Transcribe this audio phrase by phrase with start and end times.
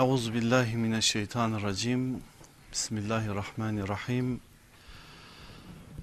[0.00, 2.22] Euzu billahi mineşşeytanirracim.
[2.72, 4.40] Bismillahirrahmanirrahim.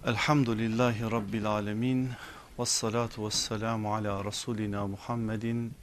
[0.05, 2.09] Elhamdülillahi rabbil alamin.
[2.59, 5.73] Ves salatu vesselamu ala rasulina Muhammedin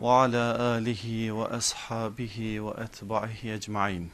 [0.00, 4.10] ve ala alihi ve ashabihi ve etbahi ecmaîn.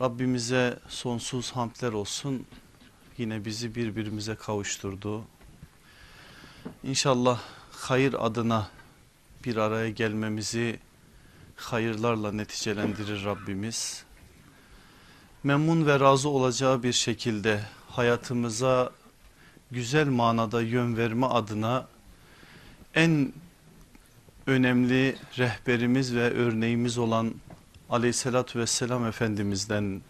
[0.00, 2.46] Rabbimize sonsuz hamdler olsun.
[3.18, 5.24] Yine bizi birbirimize kavuşturdu.
[6.84, 8.68] İnşallah hayır adına
[9.44, 10.78] bir araya gelmemizi
[11.62, 14.04] hayırlarla neticelendirir Rabbimiz.
[15.44, 18.92] Memnun ve razı olacağı bir şekilde hayatımıza
[19.70, 21.86] güzel manada yön verme adına
[22.94, 23.32] en
[24.46, 27.34] önemli rehberimiz ve örneğimiz olan
[27.90, 30.02] aleyhissalatü vesselam Efendimiz'den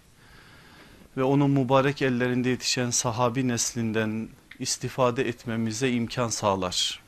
[1.16, 4.28] ve onun mübarek ellerinde yetişen sahabi neslinden
[4.59, 7.02] istifade etmemize imkan sağlar.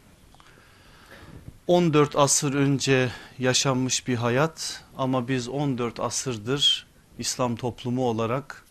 [1.66, 6.86] 14 asır önce yaşanmış bir hayat ama biz 14 asırdır
[7.18, 8.64] İslam toplumu olarak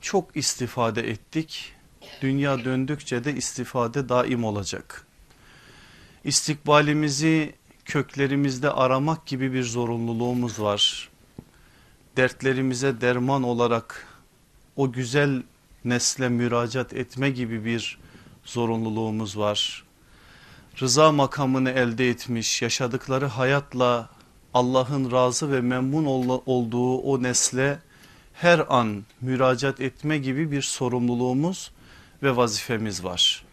[0.00, 1.72] çok istifade ettik.
[2.22, 5.06] Dünya döndükçe de istifade daim olacak.
[6.24, 7.54] İstikbalimizi
[7.84, 11.08] köklerimizde aramak gibi bir zorunluluğumuz var.
[12.16, 14.06] Dertlerimize derman olarak
[14.76, 15.42] o güzel
[15.84, 17.98] nesle müracaat etme gibi bir
[18.44, 19.87] zorunluluğumuz var.
[20.80, 24.08] Rıza makamını elde etmiş yaşadıkları hayatla
[24.54, 26.04] Allah'ın razı ve memnun
[26.46, 27.78] olduğu o nesle
[28.32, 31.70] her an müracaat etme gibi bir sorumluluğumuz
[32.22, 33.44] ve vazifemiz var.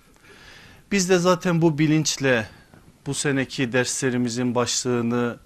[0.91, 2.49] Biz de zaten bu bilinçle
[3.05, 5.37] bu seneki derslerimizin başlığını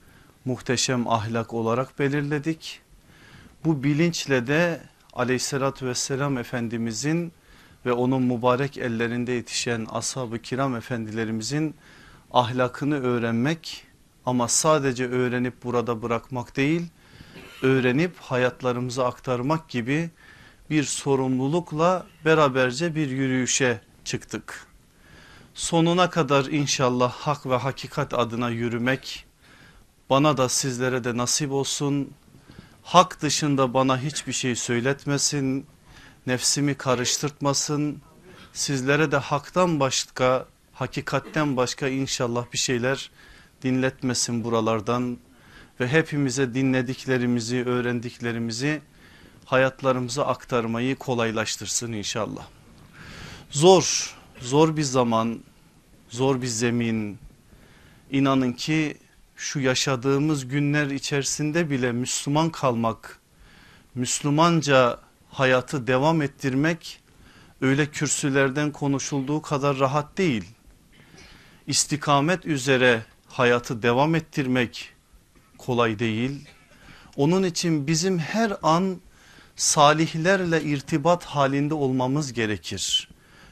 [0.45, 2.81] muhteşem ahlak olarak belirledik.
[3.65, 4.81] Bu bilinçle de
[5.13, 7.31] aleyhissalatü vesselam efendimizin
[7.85, 11.75] ve onun mübarek ellerinde yetişen ashab-ı kiram efendilerimizin
[12.31, 13.85] ahlakını öğrenmek
[14.25, 16.89] ama sadece öğrenip burada bırakmak değil
[17.61, 20.09] öğrenip hayatlarımıza aktarmak gibi
[20.69, 24.67] bir sorumlulukla beraberce bir yürüyüşe çıktık.
[25.53, 29.25] Sonuna kadar inşallah hak ve hakikat adına yürümek
[30.09, 32.13] bana da sizlere de nasip olsun.
[32.83, 35.65] Hak dışında bana hiçbir şey söyletmesin,
[36.27, 38.01] nefsimi karıştırtmasın.
[38.53, 43.11] Sizlere de haktan başka, hakikatten başka inşallah bir şeyler
[43.63, 45.17] dinletmesin buralardan
[45.79, 48.81] ve hepimize dinlediklerimizi, öğrendiklerimizi
[49.45, 52.47] hayatlarımıza aktarmayı kolaylaştırsın inşallah.
[53.51, 55.39] Zor, zor bir zaman,
[56.09, 57.17] zor bir zemin.
[58.11, 58.97] İnanın ki
[59.35, 63.19] şu yaşadığımız günler içerisinde bile Müslüman kalmak,
[63.95, 66.99] Müslümanca hayatı devam ettirmek
[67.61, 70.45] öyle kürsülerden konuşulduğu kadar rahat değil.
[71.67, 74.93] İstikamet üzere hayatı devam ettirmek
[75.57, 76.47] kolay değil.
[77.15, 79.01] Onun için bizim her an
[79.55, 83.09] salihlerle irtibat halinde olmamız gerekir.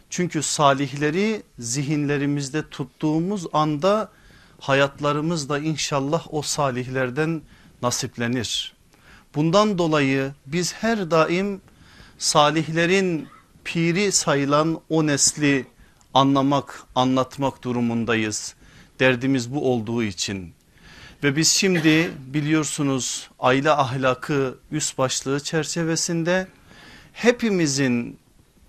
[0.10, 4.12] Çünkü salihleri zihinlerimizde tuttuğumuz anda
[4.60, 7.42] hayatlarımız da inşallah o salihlerden
[7.82, 8.77] nasiplenir.
[9.36, 11.62] Bundan dolayı biz her daim
[12.18, 13.28] salihlerin
[13.64, 15.66] piri sayılan o nesli
[16.14, 18.56] anlamak, anlatmak durumundayız.
[19.00, 20.54] Derdimiz bu olduğu için.
[21.24, 26.48] Ve biz şimdi biliyorsunuz aile ahlakı üst başlığı çerçevesinde
[27.14, 28.20] hepimizin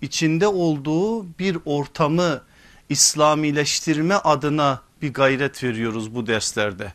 [0.01, 2.41] içinde olduğu bir ortamı
[2.89, 6.93] İslamileştirme adına bir gayret veriyoruz bu derslerde.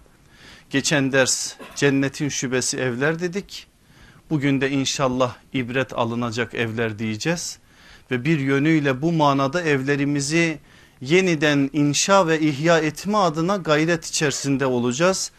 [0.74, 3.66] Geçen ders cennetin şubesi evler dedik.
[4.30, 7.58] Bugün de inşallah ibret alınacak evler diyeceğiz.
[8.10, 10.58] Ve bir yönüyle bu manada evlerimizi
[11.00, 15.30] yeniden inşa ve ihya etme adına gayret içerisinde olacağız.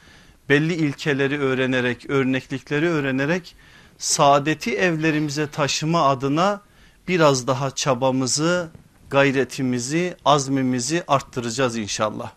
[0.49, 3.55] Belli ilkeleri öğrenerek, örneklikleri öğrenerek
[3.97, 6.61] saadeti evlerimize taşıma adına
[7.07, 8.69] biraz daha çabamızı,
[9.09, 12.31] gayretimizi, azmimizi arttıracağız inşallah.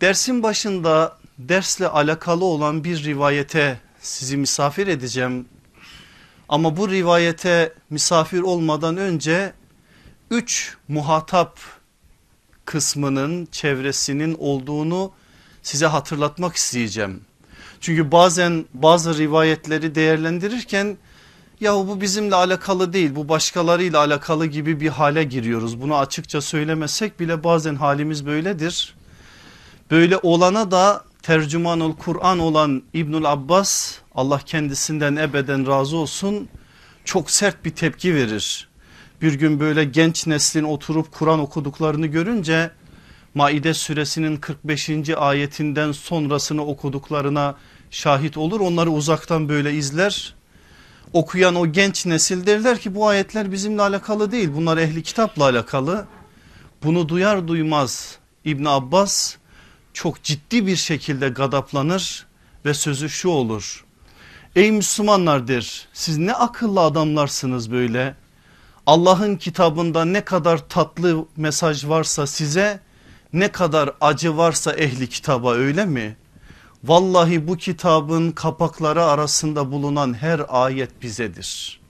[0.00, 5.46] Dersin başında dersle alakalı olan bir rivayete sizi misafir edeceğim.
[6.48, 9.52] Ama bu rivayete misafir olmadan önce
[10.30, 11.58] üç muhatap
[12.64, 15.12] kısmının çevresinin olduğunu
[15.62, 17.20] size hatırlatmak isteyeceğim.
[17.80, 20.96] Çünkü bazen bazı rivayetleri değerlendirirken
[21.60, 25.80] ya bu bizimle alakalı değil bu başkalarıyla alakalı gibi bir hale giriyoruz.
[25.80, 28.94] Bunu açıkça söylemesek bile bazen halimiz böyledir.
[29.90, 36.48] Böyle olana da tercümanul Kur'an olan İbnül Abbas Allah kendisinden ebeden razı olsun
[37.04, 38.68] çok sert bir tepki verir.
[39.22, 42.70] Bir gün böyle genç neslin oturup Kur'an okuduklarını görünce
[43.34, 44.90] Maide suresinin 45.
[45.16, 47.54] ayetinden sonrasını okuduklarına
[47.90, 48.60] şahit olur.
[48.60, 50.34] Onları uzaktan böyle izler.
[51.12, 54.50] Okuyan o genç nesil derler ki bu ayetler bizimle alakalı değil.
[54.56, 56.06] Bunlar ehli kitapla alakalı.
[56.82, 59.36] Bunu duyar duymaz İbn Abbas
[59.94, 62.26] çok ciddi bir şekilde gadaplanır
[62.64, 63.84] ve sözü şu olur.
[64.56, 68.14] Ey Müslümanlar der siz ne akıllı adamlarsınız böyle.
[68.86, 72.80] Allah'ın kitabında ne kadar tatlı mesaj varsa size
[73.32, 76.16] ne kadar acı varsa ehli kitaba öyle mi?
[76.84, 81.80] Vallahi bu kitabın kapakları arasında bulunan her ayet bizedir.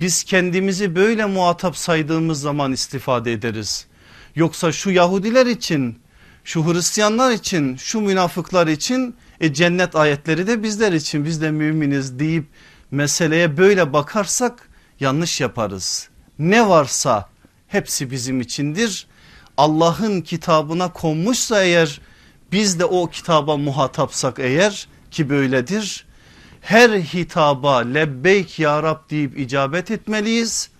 [0.00, 3.86] Biz kendimizi böyle muhatap saydığımız zaman istifade ederiz.
[4.34, 6.01] Yoksa şu Yahudiler için,
[6.44, 12.18] şu Hristiyanlar için, şu münafıklar için e, cennet ayetleri de bizler için biz de müminiz
[12.18, 12.44] deyip
[12.90, 14.68] meseleye böyle bakarsak
[15.00, 16.08] yanlış yaparız.
[16.38, 17.28] Ne varsa
[17.68, 19.06] hepsi bizim içindir.
[19.56, 22.00] Allah'ın kitabına konmuşsa eğer
[22.52, 26.06] biz de o kitaba muhatapsak eğer ki böyledir.
[26.60, 30.70] Her hitaba lebbeyk ya Rab deyip icabet etmeliyiz.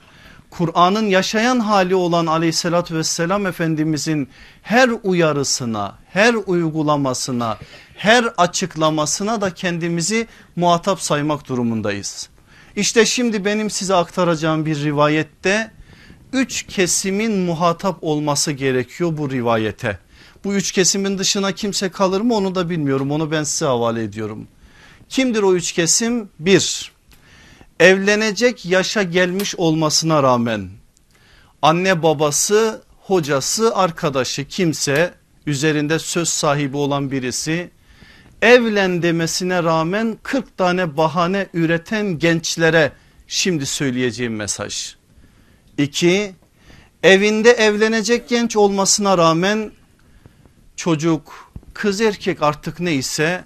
[0.53, 4.29] Kur'an'ın yaşayan hali olan aleyhissalatü vesselam efendimizin
[4.63, 7.59] her uyarısına, her uygulamasına,
[7.97, 10.27] her açıklamasına da kendimizi
[10.57, 12.29] muhatap saymak durumundayız.
[12.77, 15.71] İşte şimdi benim size aktaracağım bir rivayette
[16.33, 19.99] üç kesimin muhatap olması gerekiyor bu rivayete.
[20.45, 24.49] Bu üç kesimin dışına kimse kalır mı onu da bilmiyorum onu ben size havale ediyorum.
[25.09, 26.29] Kimdir o üç kesim?
[26.39, 26.92] Bir,
[27.83, 30.71] evlenecek yaşa gelmiş olmasına rağmen
[31.63, 35.15] anne babası hocası arkadaşı kimse
[35.47, 37.71] üzerinde söz sahibi olan birisi
[38.43, 42.93] evlen demesine rağmen 40 tane bahane üreten gençlere
[43.27, 44.95] şimdi söyleyeceğim mesaj.
[45.79, 46.35] 2.
[47.03, 49.73] Evinde evlenecek genç olmasına rağmen
[50.77, 53.45] çocuk kız erkek artık neyse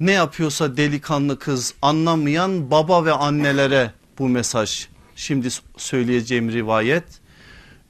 [0.00, 4.88] ne yapıyorsa delikanlı kız anlamayan baba ve annelere bu mesaj.
[5.16, 7.04] Şimdi söyleyeceğim rivayet.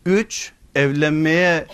[0.06, 0.52] 3.
[0.74, 1.66] Evlenmeye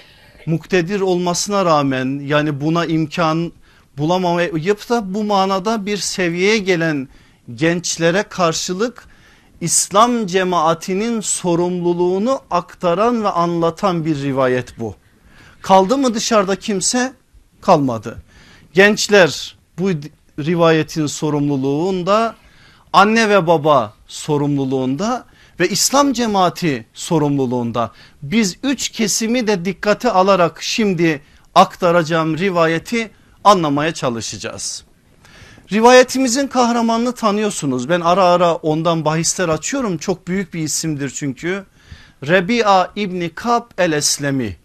[0.46, 3.52] muktedir olmasına rağmen yani buna imkan
[3.98, 7.08] bulamamayıp da bu manada bir seviyeye gelen
[7.54, 9.08] gençlere karşılık
[9.60, 14.94] İslam cemaatinin sorumluluğunu aktaran ve anlatan bir rivayet bu.
[15.62, 17.12] Kaldı mı dışarıda kimse?
[17.60, 18.22] Kalmadı.
[18.72, 19.90] Gençler bu
[20.38, 22.34] rivayetin sorumluluğunda
[22.92, 25.24] anne ve baba sorumluluğunda
[25.60, 27.90] ve İslam cemaati sorumluluğunda
[28.22, 31.22] biz üç kesimi de dikkate alarak şimdi
[31.54, 33.10] aktaracağım rivayeti
[33.44, 34.84] anlamaya çalışacağız.
[35.72, 37.88] Rivayetimizin kahramanını tanıyorsunuz.
[37.88, 39.98] Ben ara ara ondan bahisler açıyorum.
[39.98, 41.64] Çok büyük bir isimdir çünkü.
[42.26, 44.56] Rebi'a İbni Kab el-Eslemi.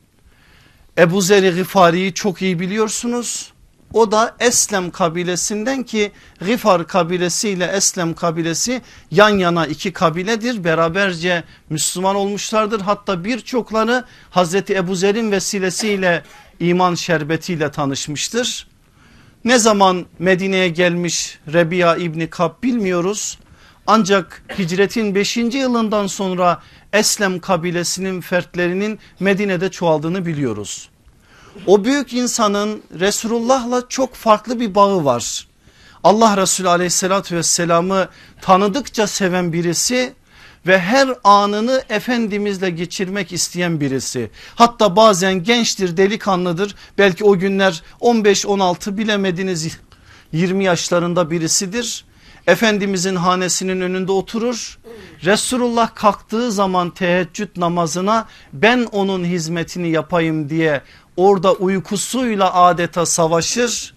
[0.97, 3.53] Ebu Zer-i Gıfari'yi çok iyi biliyorsunuz.
[3.93, 8.81] O da Eslem kabilesinden ki Gıfar kabilesi ile Eslem kabilesi
[9.11, 10.63] yan yana iki kabiledir.
[10.63, 12.81] Beraberce Müslüman olmuşlardır.
[12.81, 16.23] Hatta birçokları Hazreti Ebu Zer'in vesilesiyle
[16.59, 18.67] iman şerbetiyle tanışmıştır.
[19.45, 23.39] Ne zaman Medine'ye gelmiş Rebiya İbni Kab bilmiyoruz.
[23.87, 25.37] Ancak hicretin 5.
[25.37, 26.61] yılından sonra
[26.93, 30.89] Eslem kabilesinin fertlerinin Medine'de çoğaldığını biliyoruz.
[31.67, 35.47] O büyük insanın Resulullah'la çok farklı bir bağı var.
[36.03, 38.07] Allah Resulü aleyhissalatü vesselamı
[38.41, 40.13] tanıdıkça seven birisi
[40.67, 44.31] ve her anını Efendimizle geçirmek isteyen birisi.
[44.55, 49.77] Hatta bazen gençtir delikanlıdır belki o günler 15-16 bilemediniz
[50.31, 52.05] 20 yaşlarında birisidir.
[52.47, 54.79] Efendimizin hanesinin önünde oturur.
[55.25, 60.81] Resulullah kalktığı zaman teheccüd namazına ben onun hizmetini yapayım diye
[61.19, 63.93] orada uykusuyla adeta savaşır.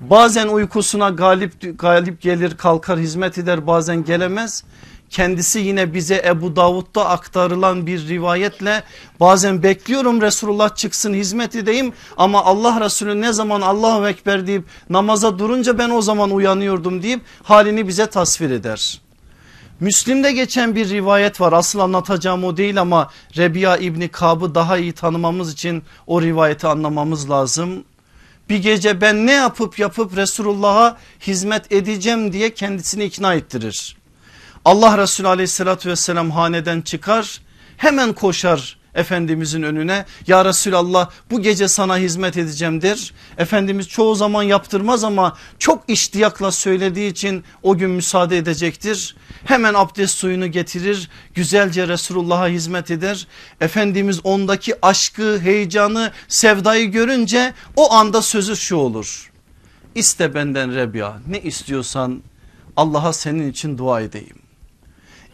[0.00, 4.64] Bazen uykusuna galip galip gelir kalkar hizmet eder bazen gelemez.
[5.10, 8.82] Kendisi yine bize Ebu Davud'da aktarılan bir rivayetle
[9.20, 15.38] bazen bekliyorum Resulullah çıksın hizmet edeyim ama Allah Resulü ne zaman Allahu Ekber deyip namaza
[15.38, 19.07] durunca ben o zaman uyanıyordum deyip halini bize tasvir eder.
[19.80, 24.92] Müslim'de geçen bir rivayet var asıl anlatacağım o değil ama Rebiya İbni Kab'ı daha iyi
[24.92, 27.84] tanımamız için o rivayeti anlamamız lazım.
[28.48, 33.96] Bir gece ben ne yapıp yapıp Resulullah'a hizmet edeceğim diye kendisini ikna ettirir.
[34.64, 37.40] Allah Resulü aleyhissalatü vesselam haneden çıkar
[37.76, 43.12] hemen koşar Efendimizin önüne ya Resulallah bu gece sana hizmet edeceğim der.
[43.38, 49.16] Efendimiz çoğu zaman yaptırmaz ama çok iştiyakla söylediği için o gün müsaade edecektir.
[49.44, 53.26] Hemen abdest suyunu getirir güzelce Resulullah'a hizmet eder.
[53.60, 59.32] Efendimiz ondaki aşkı heyecanı sevdayı görünce o anda sözü şu olur.
[59.94, 62.22] İste benden Rebiya ne istiyorsan
[62.76, 64.38] Allah'a senin için dua edeyim.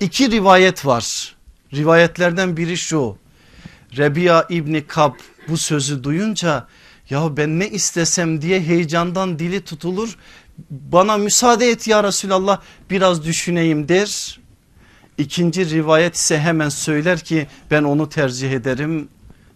[0.01, 1.37] İki rivayet var.
[1.75, 3.24] Rivayetlerden biri şu.
[3.97, 5.15] Rebiya İbni Kab
[5.49, 6.67] bu sözü duyunca
[7.11, 10.17] ya ben ne istesem diye heyecandan dili tutulur.
[10.71, 12.61] Bana müsaade et ya Resulallah
[12.91, 14.41] biraz düşüneyim der.
[15.19, 19.09] İkinci rivayet ise hemen söyler ki ben onu tercih ederim.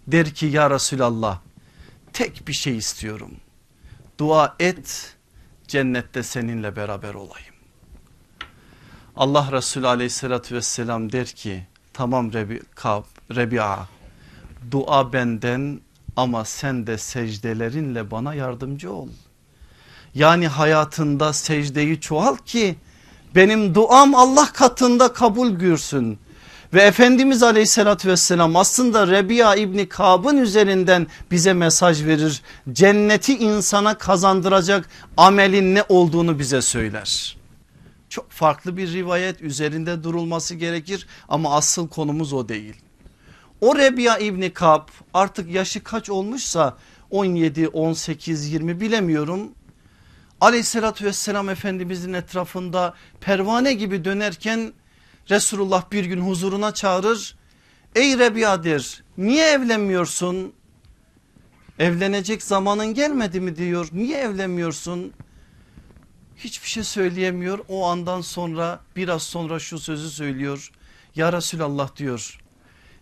[0.07, 1.39] Der ki ya Resulallah
[2.13, 3.31] tek bir şey istiyorum.
[4.19, 5.17] Dua et
[5.69, 7.55] cennette seninle beraber olayım.
[9.17, 13.05] Allah Resulü aleyhissalatü vesselam der ki tamam Rebi, Kab,
[13.37, 13.89] Rebi'a
[14.71, 15.81] dua benden
[16.17, 19.09] ama sen de secdelerinle bana yardımcı ol.
[20.15, 22.77] Yani hayatında secdeyi çoğal ki
[23.35, 26.19] benim duam Allah katında kabul görsün.
[26.75, 32.43] Ve Efendimiz aleyhissalatü vesselam aslında Rebiya İbni Kab'ın üzerinden bize mesaj verir.
[32.73, 37.37] Cenneti insana kazandıracak amelin ne olduğunu bize söyler.
[38.09, 42.75] Çok farklı bir rivayet üzerinde durulması gerekir ama asıl konumuz o değil.
[43.61, 46.77] O Rebiya İbni Kab artık yaşı kaç olmuşsa
[47.11, 49.53] 17, 18, 20 bilemiyorum.
[50.41, 54.73] Aleyhissalatü vesselam Efendimizin etrafında pervane gibi dönerken
[55.31, 57.37] Resulullah bir gün huzuruna çağırır.
[57.95, 60.53] Ey Rebiya der niye evlenmiyorsun?
[61.79, 63.89] Evlenecek zamanın gelmedi mi diyor.
[63.93, 65.13] Niye evlenmiyorsun?
[66.37, 67.59] Hiçbir şey söyleyemiyor.
[67.69, 70.71] O andan sonra biraz sonra şu sözü söylüyor.
[71.15, 72.39] Ya Resulallah diyor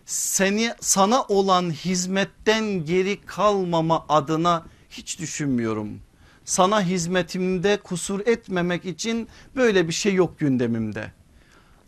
[0.07, 5.99] seni sana olan hizmetten geri kalmama adına hiç düşünmüyorum.
[6.45, 11.11] Sana hizmetimde kusur etmemek için böyle bir şey yok gündemimde.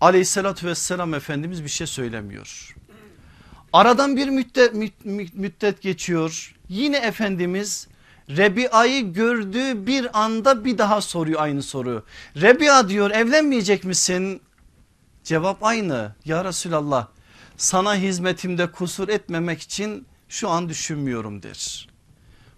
[0.01, 2.75] Aleyhissalatü vesselam Efendimiz bir şey söylemiyor.
[3.73, 4.73] Aradan bir müddet,
[5.33, 6.55] müddet geçiyor.
[6.69, 7.87] Yine Efendimiz
[8.29, 12.03] Rebia'yı gördüğü bir anda bir daha soruyor aynı soru.
[12.35, 14.41] Rebia diyor evlenmeyecek misin?
[15.23, 17.07] Cevap aynı ya Resulallah
[17.59, 21.89] sana hizmetimde kusur etmemek için şu an düşünmüyorum der.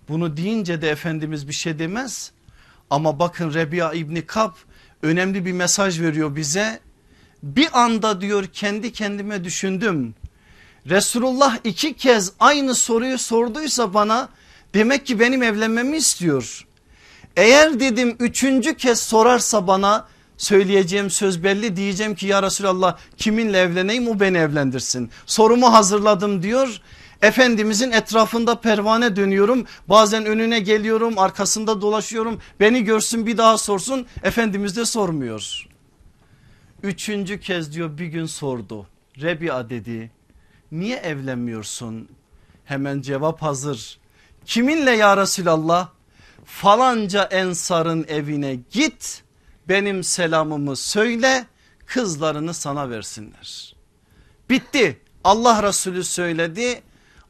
[0.10, 2.32] Bunu deyince de Efendimiz bir şey demez
[2.90, 4.52] ama bakın Rebi'a İbni Kab
[5.02, 6.80] önemli bir mesaj veriyor bize.
[7.44, 10.16] Bir anda diyor kendi kendime düşündüm.
[10.90, 14.30] Resulullah iki kez aynı soruyu sorduysa bana
[14.74, 16.68] demek ki benim evlenmemi istiyor.
[17.36, 20.08] Eğer dedim üçüncü kez sorarsa bana
[20.42, 21.76] söyleyeceğim söz belli.
[21.76, 24.08] Diyeceğim ki ya Resulallah kiminle evleneyim?
[24.08, 25.12] O beni evlendirsin.
[25.26, 26.82] Sorumu hazırladım diyor.
[27.22, 29.66] Efendimizin etrafında pervane dönüyorum.
[29.90, 32.40] Bazen önüne geliyorum arkasında dolaşıyorum.
[32.60, 34.08] Beni görsün bir daha sorsun.
[34.24, 35.68] Efendimiz de sormuyor.
[36.84, 38.88] Üçüncü kez diyor bir gün sordu.
[39.22, 40.12] Rebi'a dedi
[40.72, 42.10] niye evlenmiyorsun?
[42.66, 44.00] Hemen cevap hazır.
[44.46, 45.90] Kiminle ya Resulallah?
[46.46, 49.24] Falanca ensarın evine git
[49.70, 51.46] benim selamımı söyle
[51.86, 53.76] kızlarını sana versinler.
[54.50, 55.00] Bitti.
[55.24, 56.82] Allah Resulü söyledi.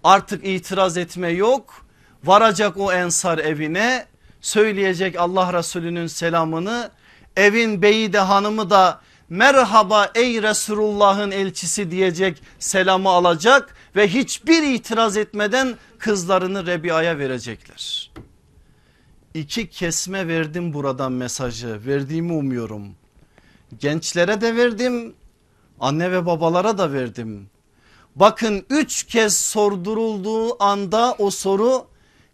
[0.04, 1.86] Artık itiraz etme yok.
[2.24, 4.06] Varacak o ensar evine.
[4.42, 6.92] Söyleyecek Allah Resulü'nün selamını.
[7.38, 15.18] Evin beyi de hanımı da merhaba ey Resulullah'ın elçisi diyecek selamı alacak ve hiçbir itiraz
[15.18, 18.12] etmeden kızlarını Rebia'ya verecekler
[19.34, 22.88] iki kesme verdim buradan mesajı verdiğimi umuyorum.
[23.80, 25.14] Gençlere de verdim
[25.80, 27.50] anne ve babalara da verdim.
[28.16, 31.86] Bakın üç kez sordurulduğu anda o soru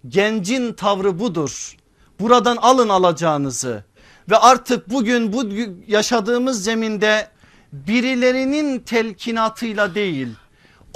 [0.08, 1.78] gencin tavrı budur.
[2.20, 3.84] Buradan alın alacağınızı
[4.30, 5.44] ve artık bugün bu
[5.88, 7.28] yaşadığımız zeminde
[7.72, 10.28] birilerinin telkinatıyla değil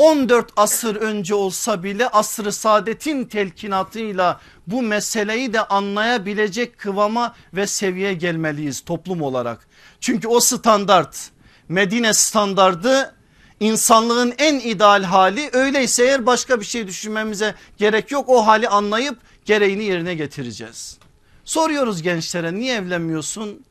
[0.01, 8.13] 14 asır önce olsa bile asrı saadetin telkinatıyla bu meseleyi de anlayabilecek kıvama ve seviyeye
[8.13, 9.67] gelmeliyiz toplum olarak.
[9.99, 11.29] Çünkü o standart
[11.69, 13.15] Medine standardı
[13.59, 19.17] insanlığın en ideal hali öyleyse eğer başka bir şey düşünmemize gerek yok o hali anlayıp
[19.45, 20.97] gereğini yerine getireceğiz.
[21.45, 23.65] Soruyoruz gençlere niye evlenmiyorsun?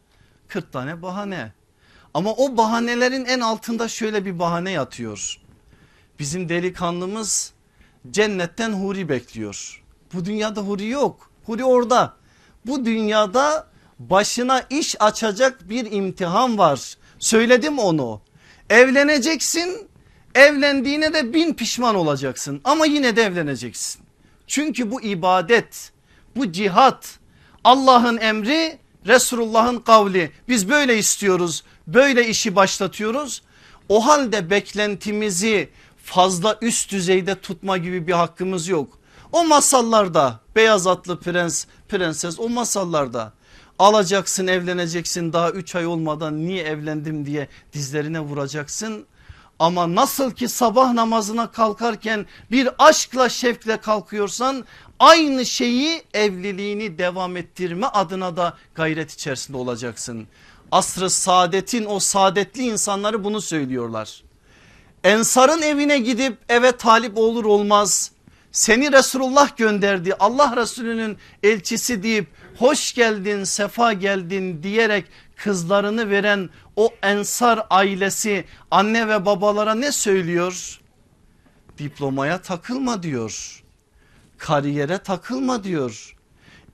[0.49, 1.53] 40 tane bahane
[2.15, 5.40] ama o bahanelerin en altında şöyle bir bahane yatıyor.
[6.21, 7.53] Bizim delikanlımız
[8.11, 9.83] cennetten huri bekliyor.
[10.15, 11.31] Bu dünyada huri yok.
[11.47, 12.17] Huri orada.
[12.67, 13.67] Bu dünyada
[13.99, 16.97] başına iş açacak bir imtihan var.
[17.19, 18.21] Söyledim onu.
[18.71, 19.89] Evleneceksin.
[20.35, 24.03] Evlendiğine de bin pişman olacaksın ama yine de evleneceksin.
[24.47, 25.93] Çünkü bu ibadet,
[26.37, 27.19] bu cihat,
[27.65, 30.33] Allah'ın emri, Resulullah'ın kavli.
[30.49, 33.43] Biz böyle istiyoruz, böyle işi başlatıyoruz.
[33.89, 35.69] O halde beklentimizi
[36.11, 38.99] fazla üst düzeyde tutma gibi bir hakkımız yok.
[39.33, 43.33] O masallarda beyaz atlı prens, prenses o masallarda
[43.79, 49.07] alacaksın evleneceksin daha 3 ay olmadan niye evlendim diye dizlerine vuracaksın.
[49.59, 54.65] Ama nasıl ki sabah namazına kalkarken bir aşkla şevkle kalkıyorsan
[54.99, 60.27] aynı şeyi evliliğini devam ettirme adına da gayret içerisinde olacaksın.
[60.73, 64.30] Asrı saadetin o saadetli insanları bunu söylüyorlar.
[65.05, 68.13] Ensar'ın evine gidip eve talip olur olmaz
[68.53, 72.27] seni Resulullah gönderdi Allah Resulü'nün elçisi deyip
[72.59, 75.05] hoş geldin sefa geldin diyerek
[75.37, 80.81] kızlarını veren o ensar ailesi anne ve babalara ne söylüyor?
[81.79, 83.63] Diplomaya takılma diyor.
[84.39, 86.17] Kariyere takılma diyor.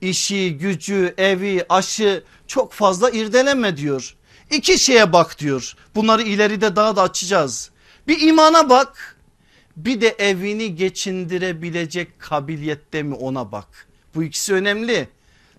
[0.01, 4.15] İşi, gücü, evi, aşı çok fazla irdeleme diyor.
[4.51, 5.75] İki şeye bak diyor.
[5.95, 7.71] Bunları ileride daha da açacağız.
[8.07, 9.17] Bir imana bak.
[9.77, 13.87] Bir de evini geçindirebilecek kabiliyette mi ona bak.
[14.15, 15.09] Bu ikisi önemli.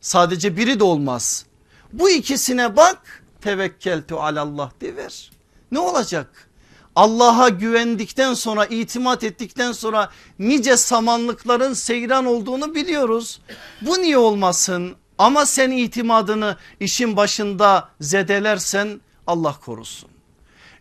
[0.00, 1.46] Sadece biri de olmaz.
[1.92, 5.30] Bu ikisine bak tevekkeltu alallah de ver.
[5.72, 6.48] Ne olacak?
[6.96, 13.40] Allah'a güvendikten sonra itimat ettikten sonra nice samanlıkların seyran olduğunu biliyoruz.
[13.80, 14.96] Bu niye olmasın?
[15.18, 20.17] Ama sen itimadını işin başında zedelersen Allah korusun.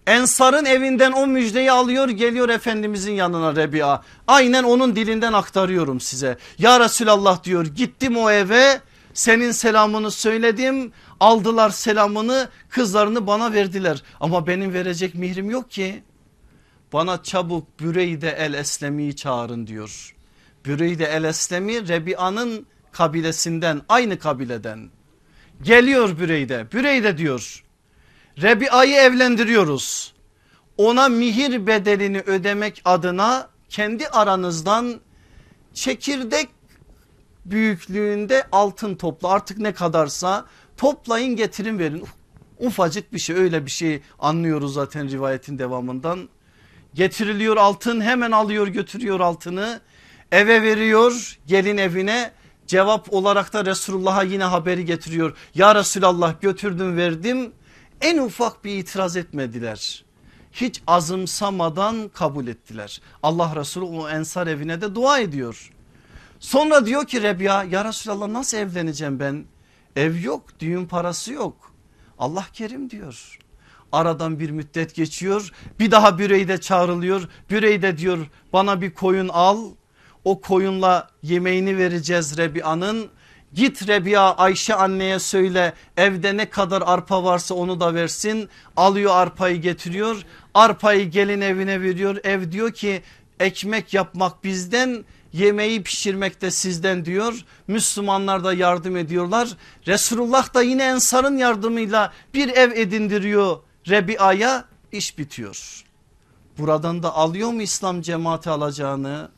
[0.08, 4.04] Ensar'ın evinden o müjdeyi alıyor geliyor Efendimizin yanına Rebi'a.
[4.28, 6.38] Aynen onun dilinden aktarıyorum size.
[6.58, 8.82] Ya Resulallah diyor gittim o eve
[9.14, 16.04] senin selamını söyledim aldılar selamını kızlarını bana verdiler ama benim verecek mihrim yok ki.
[16.94, 20.16] Bana çabuk Büreyde el Eslemi'yi çağırın diyor.
[20.66, 24.90] Büreyde el Eslemi Rebia'nın kabilesinden aynı kabileden.
[25.62, 27.64] Geliyor Büreyde Büreyde diyor
[28.42, 30.14] Rebia'yı evlendiriyoruz.
[30.78, 35.00] Ona mihir bedelini ödemek adına kendi aranızdan
[35.74, 36.50] çekirdek
[37.46, 40.46] büyüklüğünde altın topla artık ne kadarsa
[40.78, 42.04] toplayın getirin verin.
[42.60, 46.30] Ufacık bir şey öyle bir şey anlıyoruz zaten rivayetin devamından.
[46.94, 49.82] Getiriliyor altın hemen alıyor götürüyor altını
[50.32, 52.32] eve veriyor gelin evine
[52.68, 55.38] cevap olarak da Resulullah'a yine haberi getiriyor.
[55.56, 57.52] Ya Resulallah götürdüm verdim
[58.02, 60.06] en ufak bir itiraz etmediler.
[60.52, 63.02] Hiç azımsamadan kabul ettiler.
[63.24, 65.72] Allah Resulü o ensar evine de dua ediyor.
[66.40, 69.46] Sonra diyor ki Rebiya ya Resulallah nasıl evleneceğim ben?
[69.96, 71.72] Ev yok düğün parası yok.
[72.20, 73.40] Allah kerim diyor.
[73.92, 77.30] Aradan bir müddet geçiyor bir daha Büreyde çağrılıyor.
[77.50, 79.64] Büreyde diyor bana bir koyun al
[80.24, 83.10] o koyunla yemeğini vereceğiz Rebiya'nın.
[83.58, 88.50] Git Rebiya Ayşe anneye söyle evde ne kadar arpa varsa onu da versin.
[88.76, 92.18] Alıyor arpayı getiriyor arpayı gelin evine veriyor.
[92.24, 93.02] Ev diyor ki
[93.40, 97.46] ekmek yapmak bizden yemeği pişirmek de sizden diyor.
[97.68, 99.50] Müslümanlar da yardım ediyorlar.
[99.88, 103.58] Resulullah da yine ensarın yardımıyla bir ev edindiriyor
[103.90, 105.84] Rebia'ya iş bitiyor.
[106.58, 109.30] Buradan da alıyor mu İslam cemaati alacağını?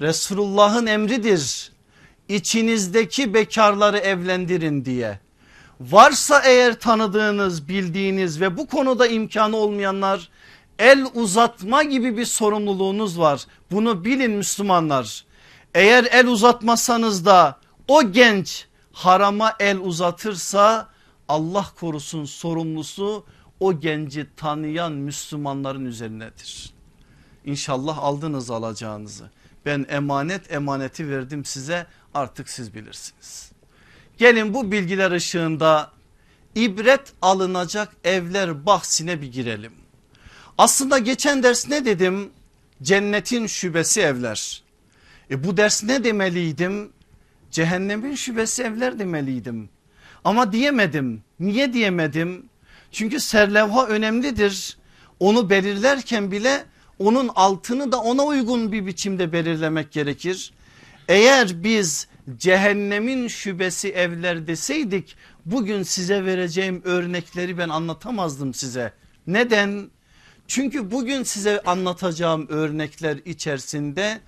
[0.00, 1.71] Resulullah'ın emridir.
[2.32, 5.18] İçinizdeki bekarları evlendirin diye.
[5.80, 10.28] Varsa eğer tanıdığınız bildiğiniz ve bu konuda imkanı olmayanlar
[10.78, 13.46] el uzatma gibi bir sorumluluğunuz var.
[13.70, 15.24] Bunu bilin Müslümanlar.
[15.74, 20.88] Eğer el uzatmasanız da o genç harama el uzatırsa
[21.28, 23.24] Allah korusun sorumlusu
[23.60, 26.72] o genci tanıyan Müslümanların üzerinedir.
[27.44, 29.30] İnşallah aldınız alacağınızı.
[29.66, 33.52] Ben emanet emaneti verdim size artık siz bilirsiniz.
[34.18, 35.90] Gelin bu bilgiler ışığında
[36.54, 39.72] ibret alınacak evler bahsine bir girelim.
[40.58, 42.30] Aslında geçen ders ne dedim?
[42.82, 44.62] Cennetin şubesi evler.
[45.30, 46.92] E bu ders ne demeliydim?
[47.50, 49.68] Cehennemin şubesi evler demeliydim.
[50.24, 51.22] Ama diyemedim.
[51.40, 52.46] Niye diyemedim?
[52.92, 54.76] Çünkü serlevha önemlidir.
[55.20, 56.64] Onu belirlerken bile
[56.98, 60.52] onun altını da ona uygun bir biçimde belirlemek gerekir.
[61.08, 68.92] Eğer biz cehennemin şubesi evler deseydik bugün size vereceğim örnekleri ben anlatamazdım size.
[69.26, 69.90] Neden?
[70.48, 74.20] Çünkü bugün size anlatacağım örnekler içerisinde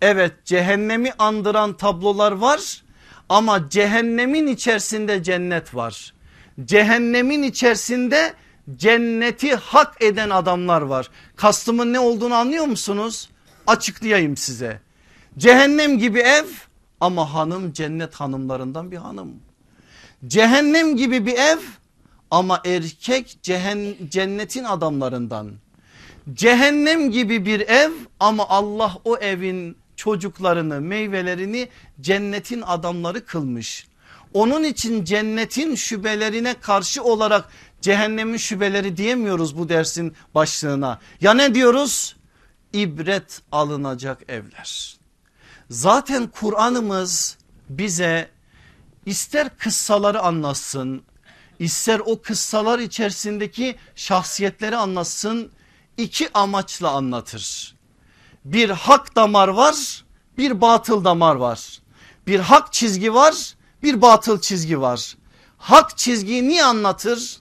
[0.00, 2.82] evet cehennemi andıran tablolar var
[3.28, 6.14] ama cehennemin içerisinde cennet var.
[6.64, 8.34] Cehennemin içerisinde
[8.76, 11.10] cenneti hak eden adamlar var.
[11.36, 13.30] Kastımın ne olduğunu anlıyor musunuz?
[13.66, 14.80] Açıklayayım size.
[15.38, 16.44] Cehennem gibi ev
[17.00, 19.32] ama hanım cennet hanımlarından bir hanım.
[20.26, 21.58] Cehennem gibi bir ev
[22.30, 23.38] ama erkek
[24.10, 25.50] cennetin adamlarından.
[26.32, 27.90] Cehennem gibi bir ev
[28.20, 31.68] ama Allah o evin çocuklarını meyvelerini
[32.00, 33.86] cennetin adamları kılmış.
[34.34, 37.48] Onun için cennetin şübelerine karşı olarak
[37.80, 41.00] cehennemin şübeleri diyemiyoruz bu dersin başlığına.
[41.20, 42.16] Ya ne diyoruz?
[42.72, 45.01] İbret alınacak evler.
[45.72, 48.30] Zaten Kur'an'ımız bize
[49.06, 51.02] ister kıssaları anlatsın
[51.58, 55.52] ister o kıssalar içerisindeki şahsiyetleri anlatsın
[55.96, 57.74] iki amaçla anlatır.
[58.44, 60.04] Bir hak damar var
[60.38, 61.80] bir batıl damar var.
[62.26, 65.16] Bir hak çizgi var bir batıl çizgi var.
[65.58, 67.38] Hak çizgiyi niye anlatır?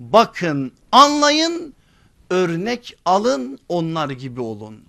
[0.00, 1.74] Bakın anlayın
[2.30, 4.84] örnek alın onlar gibi olun.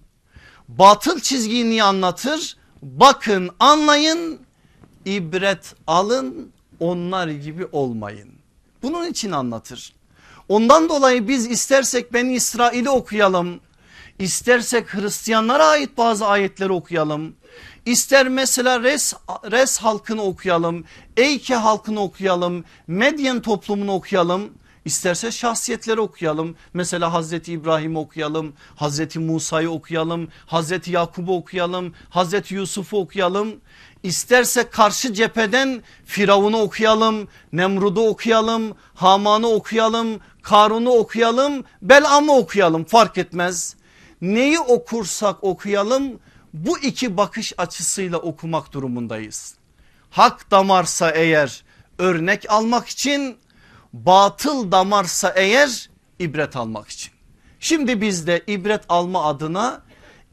[0.67, 2.62] Batıl çizgiyi niye anlatır?
[2.84, 4.39] Bakın anlayın
[5.06, 8.30] ibret alın onlar gibi olmayın.
[8.82, 9.93] Bunun için anlatır.
[10.50, 13.60] Ondan dolayı biz istersek ben İsrail'i okuyalım.
[14.19, 17.36] İstersek Hristiyanlara ait bazı ayetleri okuyalım.
[17.86, 19.13] İster mesela Res,
[19.52, 20.84] Res halkını okuyalım.
[21.17, 22.63] Eyke halkını okuyalım.
[22.88, 24.54] Medyen toplumunu okuyalım.
[24.86, 26.56] İsterse şahsiyetleri okuyalım.
[26.74, 28.54] Mesela Hazreti İbrahim okuyalım.
[28.76, 30.28] Hazreti Musa'yı okuyalım.
[30.46, 31.93] Hazreti Yakub'u okuyalım.
[32.10, 33.56] Hazreti Yusuf'u okuyalım.
[34.04, 43.76] İsterse karşı cepheden Firavun'u okuyalım, Nemrud'u okuyalım, Haman'ı okuyalım, Karun'u okuyalım, Belam'ı okuyalım fark etmez.
[44.22, 46.19] Neyi okursak okuyalım
[46.54, 49.56] bu iki bakış açısıyla okumak durumundayız.
[50.10, 51.63] Hak damarsa eğer
[51.98, 53.38] örnek almak için
[53.93, 57.13] batıl damarsa eğer ibret almak için.
[57.60, 59.82] Şimdi biz de ibret alma adına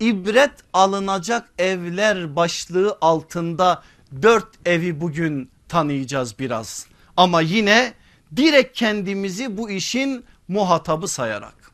[0.00, 3.82] ibret alınacak evler başlığı altında
[4.22, 6.86] dört evi bugün tanıyacağız biraz.
[7.16, 7.92] Ama yine
[8.36, 11.72] direkt kendimizi bu işin muhatabı sayarak.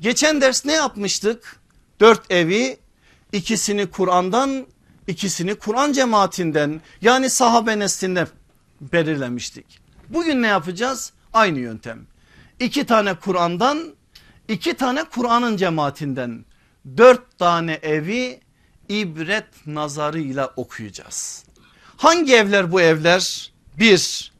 [0.00, 1.60] Geçen ders ne yapmıştık?
[2.00, 2.76] Dört evi
[3.32, 4.66] ikisini Kur'an'dan
[5.06, 8.28] ikisini Kur'an cemaatinden yani sahabe neslinden
[8.80, 9.81] belirlemiştik.
[10.12, 11.12] Bugün ne yapacağız?
[11.32, 12.06] Aynı yöntem.
[12.60, 13.94] İki tane Kur'an'dan
[14.48, 16.44] iki tane Kur'an'ın cemaatinden
[16.96, 18.40] dört tane evi
[18.88, 21.44] ibret nazarıyla okuyacağız.
[21.96, 23.52] Hangi evler bu evler?
[23.78, 24.32] Bir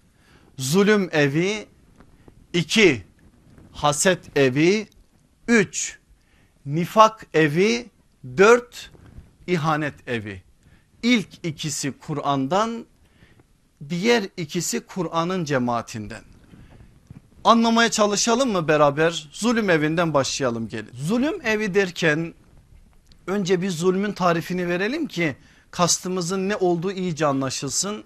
[0.59, 1.67] zulüm evi,
[2.53, 3.05] iki
[3.73, 4.89] haset evi,
[5.49, 5.99] üç
[6.67, 7.87] nifak evi,
[8.37, 8.91] dört
[9.47, 10.43] ihanet evi.
[11.03, 12.87] İlk ikisi Kur'an'dan
[13.91, 16.23] diğer ikisi Kur'an'ın cemaatinden.
[17.45, 19.29] Anlamaya çalışalım mı beraber?
[19.33, 20.91] Zulüm evinden başlayalım gelin.
[20.95, 22.35] Zulüm evi derken
[23.27, 25.37] önce bir zulmün tarifini verelim ki
[25.71, 28.05] kastımızın ne olduğu iyice anlaşılsın.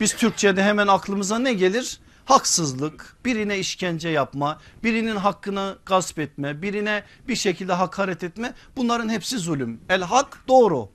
[0.00, 2.00] Biz Türkçe'de hemen aklımıza ne gelir?
[2.24, 9.38] Haksızlık, birine işkence yapma, birinin hakkını gasp etme, birine bir şekilde hakaret etme bunların hepsi
[9.38, 9.80] zulüm.
[9.88, 10.88] El hak doğru.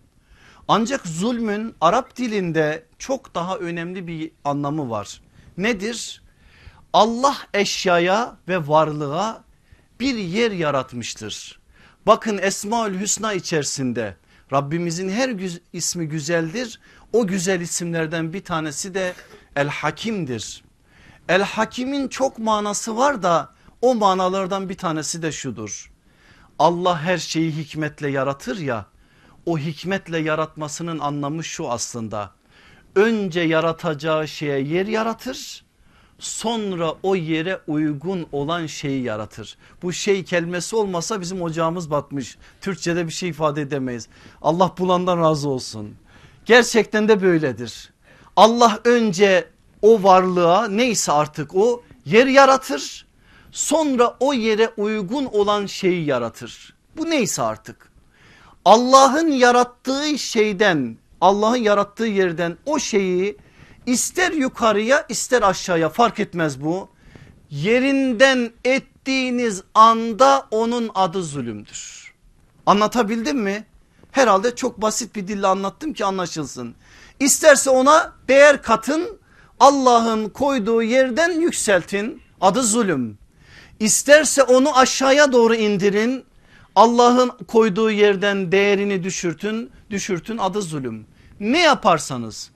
[0.68, 5.22] Ancak zulmün Arap dilinde çok daha önemli bir anlamı var.
[5.58, 6.22] Nedir?
[6.94, 9.44] Allah eşyaya ve varlığa
[10.00, 11.60] bir yer yaratmıştır.
[12.08, 14.18] Bakın Esmaül Hüsna içerisinde
[14.54, 15.30] Rabbimizin her
[15.74, 16.80] ismi güzeldir.
[17.14, 19.14] O güzel isimlerden bir tanesi de
[19.56, 20.64] El Hakim'dir.
[21.30, 25.92] El Hakim'in çok manası var da o manalardan bir tanesi de şudur.
[26.60, 28.86] Allah her şeyi hikmetle yaratır ya
[29.46, 32.41] o hikmetle yaratmasının anlamı şu aslında.
[32.96, 35.64] Önce yaratacağı şeye yer yaratır
[36.22, 39.58] sonra o yere uygun olan şeyi yaratır.
[39.82, 42.38] Bu şey kelimesi olmasa bizim ocağımız batmış.
[42.62, 44.08] Türkçe'de bir şey ifade edemeyiz.
[44.42, 45.96] Allah bulandan razı olsun.
[46.46, 47.90] Gerçekten de böyledir.
[48.36, 49.48] Allah önce
[49.82, 53.06] o varlığa neyse artık o yer yaratır.
[53.52, 56.74] Sonra o yere uygun olan şeyi yaratır.
[56.98, 57.92] Bu neyse artık.
[58.66, 63.38] Allah'ın yarattığı şeyden Allah'ın yarattığı yerden o şeyi
[63.86, 66.90] ister yukarıya ister aşağıya fark etmez bu.
[67.50, 72.14] Yerinden ettiğiniz anda onun adı zulümdür.
[72.66, 73.66] Anlatabildim mi?
[74.12, 76.76] Herhalde çok basit bir dille anlattım ki anlaşılsın.
[77.20, 79.20] İsterse ona değer katın
[79.60, 83.18] Allah'ın koyduğu yerden yükseltin adı zulüm.
[83.80, 86.26] İsterse onu aşağıya doğru indirin
[86.76, 91.06] Allah'ın koyduğu yerden değerini düşürtün düşürtün adı zulüm.
[91.42, 92.52] Ne yaparsanız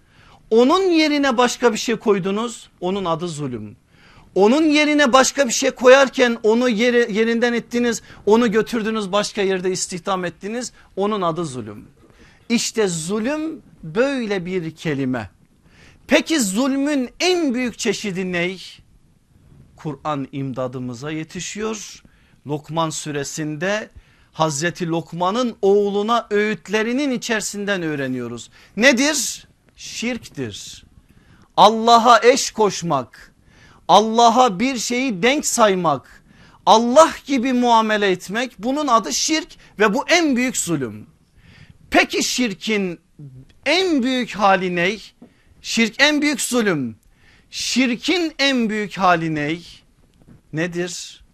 [0.50, 3.76] onun yerine başka bir şey koydunuz onun adı zulüm.
[4.36, 10.26] Onun yerine başka bir şey koyarken onu yeri, yerinden ettiniz onu götürdünüz başka yerde istihdam
[10.26, 11.86] ettiniz onun adı zulüm.
[12.50, 15.30] İşte zulüm böyle bir kelime.
[16.08, 18.62] Peki zulmün en büyük çeşidi ney?
[19.76, 22.04] Kur'an imdadımıza yetişiyor.
[22.48, 23.90] Lokman suresinde
[24.36, 28.50] Hazreti Lokman'ın oğluna öğütlerinin içerisinden öğreniyoruz.
[28.78, 29.48] Nedir?
[29.76, 30.86] Şirktir.
[31.58, 33.34] Allah'a eş koşmak,
[33.88, 36.24] Allah'a bir şeyi denk saymak,
[36.66, 39.48] Allah gibi muamele etmek bunun adı şirk
[39.80, 41.08] ve bu en büyük zulüm.
[41.90, 43.00] Peki şirkin
[43.66, 44.98] en büyük hali ne?
[45.62, 46.96] Şirk en büyük zulüm.
[47.52, 49.58] Şirkin en büyük hali ne?
[50.54, 51.25] Nedir?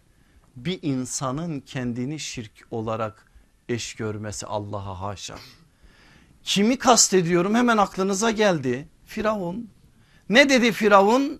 [0.55, 3.31] Bir insanın kendini şirk olarak
[3.69, 5.35] eş görmesi Allah'a haşa.
[6.43, 8.87] Kimi kastediyorum hemen aklınıza geldi.
[9.05, 9.69] Firavun.
[10.29, 11.39] Ne dedi Firavun?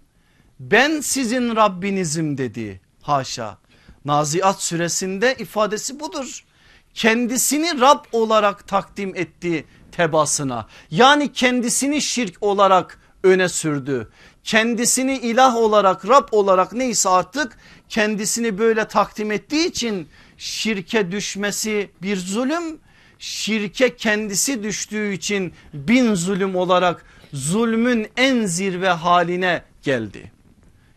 [0.60, 2.82] Ben sizin Rabbinizim dedi.
[3.02, 3.58] Haşa.
[4.06, 6.46] Naziat suresinde ifadesi budur.
[6.94, 10.68] Kendisini Rab olarak takdim etti tebasına.
[10.92, 14.12] Yani kendisini şirk olarak öne sürdü.
[14.44, 17.58] Kendisini ilah olarak Rab olarak neyse artık
[17.90, 22.80] kendisini böyle takdim ettiği için şirke düşmesi bir zulüm.
[23.20, 30.32] Şirke kendisi düştüğü için bin zulüm olarak zulmün en zirve haline geldi.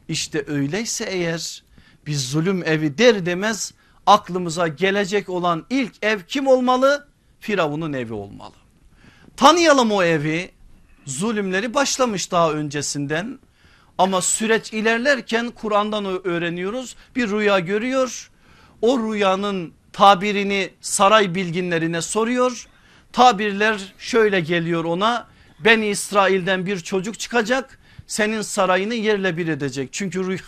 [0.08, 1.62] İşte öyleyse eğer
[2.06, 3.72] biz zulüm evi der demez
[4.06, 7.08] aklımıza gelecek olan ilk ev kim olmalı?
[7.40, 8.54] Firavun'un evi olmalı.
[9.36, 10.50] Tanıyalım o evi
[11.06, 13.38] zulümleri başlamış daha öncesinden
[13.98, 18.30] ama süreç ilerlerken Kur'an'dan öğreniyoruz bir rüya görüyor.
[18.82, 22.66] O rüyanın tabirini saray bilginlerine soruyor.
[23.12, 25.26] Tabirler şöyle geliyor ona
[25.64, 29.88] ben İsrail'den bir çocuk çıkacak senin sarayını yerle bir edecek.
[29.92, 30.38] Çünkü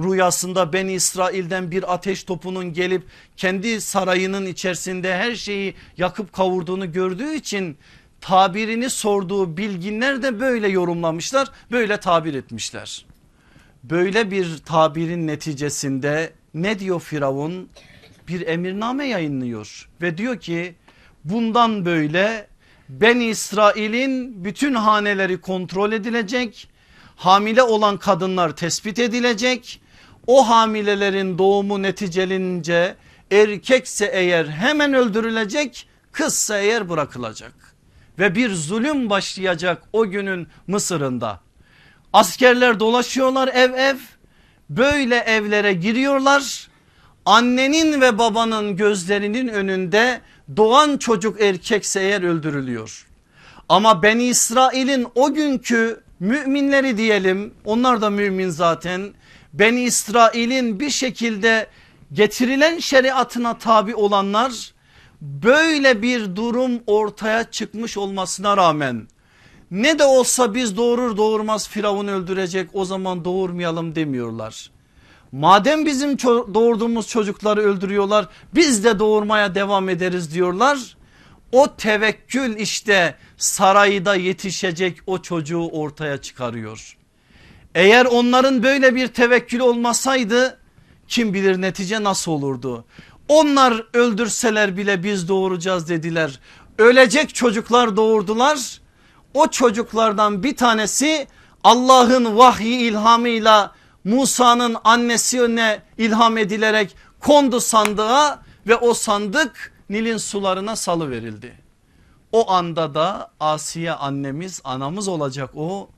[0.00, 3.02] rüyasında ben İsrail'den bir ateş topunun gelip
[3.36, 7.76] kendi sarayının içerisinde her şeyi yakıp kavurduğunu gördüğü için
[8.24, 13.06] tabirini sorduğu bilginler de böyle yorumlamışlar böyle tabir etmişler.
[13.82, 17.68] Böyle bir tabirin neticesinde ne diyor Firavun?
[18.28, 20.74] Bir emirname yayınlıyor ve diyor ki
[21.24, 22.46] bundan böyle
[22.88, 26.68] ben İsrail'in bütün haneleri kontrol edilecek.
[27.16, 29.80] Hamile olan kadınlar tespit edilecek.
[30.26, 32.94] O hamilelerin doğumu neticelince
[33.30, 37.63] erkekse eğer hemen öldürülecek kızsa eğer bırakılacak
[38.18, 41.40] ve bir zulüm başlayacak o günün Mısır'ında.
[42.12, 43.96] Askerler dolaşıyorlar ev ev
[44.70, 46.68] böyle evlere giriyorlar.
[47.24, 50.20] Annenin ve babanın gözlerinin önünde
[50.56, 53.06] doğan çocuk erkekse eğer öldürülüyor.
[53.68, 59.14] Ama Ben İsrail'in o günkü müminleri diyelim onlar da mümin zaten.
[59.52, 61.66] Ben İsrail'in bir şekilde
[62.12, 64.73] getirilen şeriatına tabi olanlar
[65.24, 69.08] böyle bir durum ortaya çıkmış olmasına rağmen
[69.70, 74.70] ne de olsa biz doğurur doğurmaz Firavun öldürecek o zaman doğurmayalım demiyorlar.
[75.32, 76.18] Madem bizim
[76.54, 80.96] doğurduğumuz çocukları öldürüyorlar biz de doğurmaya devam ederiz diyorlar.
[81.52, 86.96] O tevekkül işte sarayda yetişecek o çocuğu ortaya çıkarıyor.
[87.74, 90.58] Eğer onların böyle bir tevekkül olmasaydı
[91.08, 92.84] kim bilir netice nasıl olurdu?
[93.28, 96.40] Onlar öldürseler bile biz doğuracağız dediler.
[96.78, 98.80] Ölecek çocuklar doğurdular.
[99.34, 101.26] O çocuklardan bir tanesi
[101.64, 103.72] Allah'ın vahyi ilhamıyla
[104.04, 111.52] Musa'nın annesine ilham edilerek kondu sandığa ve o sandık Nil'in sularına salı verildi.
[112.32, 115.88] O anda da Asiye annemiz anamız olacak o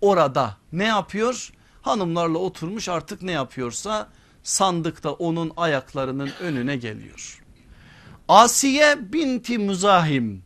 [0.00, 1.52] orada ne yapıyor?
[1.82, 4.08] Hanımlarla oturmuş artık ne yapıyorsa
[4.48, 7.42] sandıkta onun ayaklarının önüne geliyor.
[8.28, 10.42] Asiye binti Muzahim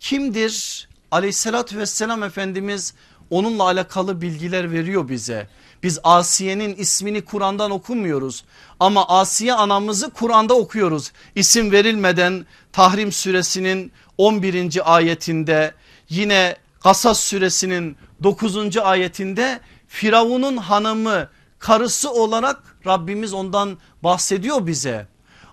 [0.00, 0.88] kimdir?
[1.10, 2.94] Aleyhissalatü vesselam Efendimiz
[3.30, 5.48] onunla alakalı bilgiler veriyor bize.
[5.82, 8.44] Biz Asiye'nin ismini Kur'an'dan okumuyoruz
[8.80, 11.12] ama Asiye anamızı Kur'an'da okuyoruz.
[11.34, 14.96] İsim verilmeden Tahrim suresinin 11.
[14.96, 15.74] ayetinde
[16.08, 18.76] yine Kasas suresinin 9.
[18.76, 25.06] ayetinde Firavun'un hanımı karısı olarak Rabbimiz ondan bahsediyor bize.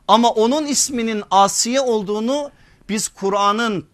[0.08, 2.52] Ama onun isminin Asiye olduğunu
[2.90, 3.86] biz Kur'an'ın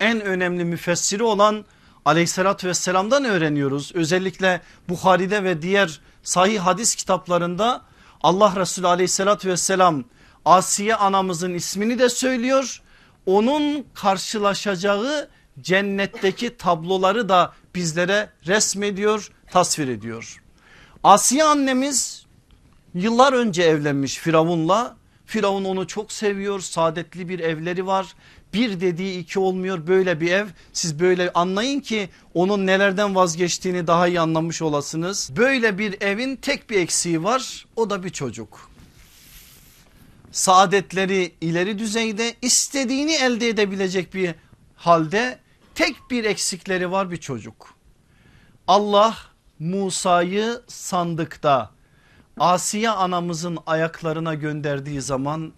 [0.00, 1.64] en önemli müfessiri olan
[2.04, 3.92] aleyhissalatü vesselam'dan öğreniyoruz.
[3.94, 7.82] Özellikle Bukhari'de ve diğer sahih hadis kitaplarında
[8.22, 10.04] Allah Resulü aleyhissalatü vesselam
[10.44, 12.82] Asiye anamızın ismini de söylüyor.
[13.26, 15.28] Onun karşılaşacağı
[15.60, 20.42] cennetteki tabloları da bizlere resmediyor tasvir ediyor.
[21.04, 22.13] Asiye annemiz
[22.94, 24.96] yıllar önce evlenmiş Firavun'la.
[25.26, 28.14] Firavun onu çok seviyor saadetli bir evleri var
[28.54, 30.46] bir dediği iki olmuyor böyle bir ev.
[30.72, 35.30] Siz böyle anlayın ki onun nelerden vazgeçtiğini daha iyi anlamış olasınız.
[35.36, 38.70] Böyle bir evin tek bir eksiği var o da bir çocuk.
[40.32, 44.34] Saadetleri ileri düzeyde istediğini elde edebilecek bir
[44.76, 45.38] halde
[45.74, 47.74] tek bir eksikleri var bir çocuk.
[48.68, 49.16] Allah
[49.58, 51.70] Musa'yı sandıkta
[52.38, 55.52] Asiye anamızın ayaklarına gönderdiği zaman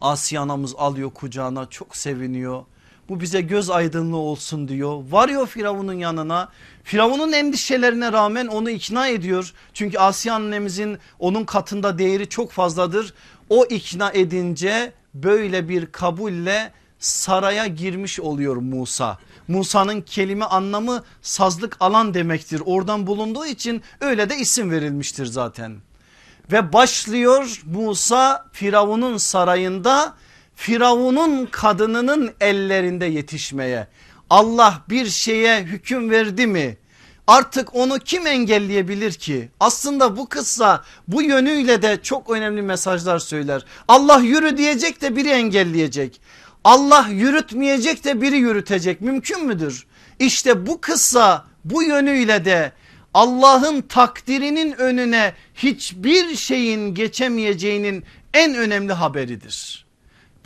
[0.00, 2.64] Asiye anamız alıyor kucağına çok seviniyor.
[3.08, 5.04] Bu bize göz aydınlığı olsun diyor.
[5.10, 6.48] Varıyor Firavun'un yanına.
[6.84, 9.52] Firavun'un endişelerine rağmen onu ikna ediyor.
[9.74, 13.14] Çünkü Asiye annemizin onun katında değeri çok fazladır.
[13.50, 19.18] O ikna edince böyle bir kabulle saraya girmiş oluyor Musa.
[19.48, 22.62] Musa'nın kelime anlamı sazlık alan demektir.
[22.64, 25.76] Oradan bulunduğu için öyle de isim verilmiştir zaten
[26.52, 30.14] ve başlıyor Musa Firavun'un sarayında
[30.54, 33.86] Firavun'un kadınının ellerinde yetişmeye.
[34.30, 36.76] Allah bir şeye hüküm verdi mi?
[37.26, 39.48] Artık onu kim engelleyebilir ki?
[39.60, 43.64] Aslında bu kıssa bu yönüyle de çok önemli mesajlar söyler.
[43.88, 46.20] Allah yürü diyecek de biri engelleyecek.
[46.68, 49.86] Allah yürütmeyecek de biri yürütecek mümkün müdür?
[50.18, 52.72] İşte bu kıssa bu yönüyle de
[53.14, 58.04] Allah'ın takdirinin önüne hiçbir şeyin geçemeyeceğinin
[58.34, 59.86] en önemli haberidir.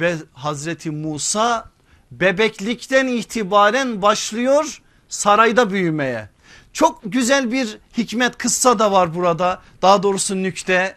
[0.00, 1.70] Ve Hazreti Musa
[2.10, 6.28] bebeklikten itibaren başlıyor sarayda büyümeye.
[6.72, 10.96] Çok güzel bir hikmet kıssa da var burada daha doğrusu nükte.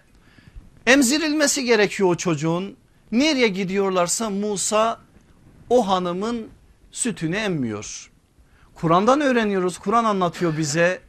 [0.88, 2.76] Emzirilmesi gerekiyor o çocuğun.
[3.12, 5.05] Nereye gidiyorlarsa Musa
[5.70, 6.48] o hanımın
[6.92, 8.12] sütünü emmiyor.
[8.76, 11.00] Kur'an'dan öğreniyoruz Kur'an anlatıyor bize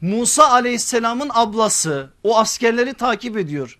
[0.00, 3.78] Musa aleyhisselamın ablası o askerleri takip ediyor.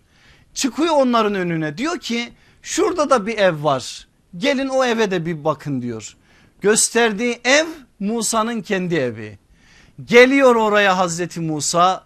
[0.54, 4.08] Çıkıyor onların önüne diyor ki şurada da bir ev var.
[4.36, 6.16] Gelin o eve de bir bakın diyor.
[6.60, 7.66] Gösterdiği ev
[8.00, 9.38] Musa'nın kendi evi.
[10.04, 12.04] Geliyor oraya Hazreti Musa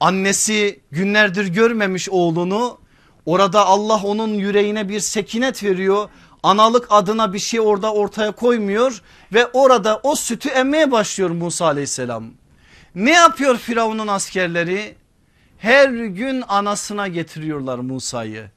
[0.00, 2.78] annesi günlerdir görmemiş oğlunu
[3.26, 6.08] orada Allah onun yüreğine bir sekinet veriyor
[6.44, 9.02] analık adına bir şey orada ortaya koymuyor
[9.32, 12.24] ve orada o sütü emmeye başlıyor Musa aleyhisselam.
[12.94, 14.94] Ne yapıyor Firavun'un askerleri?
[15.58, 18.50] Her gün anasına getiriyorlar Musa'yı.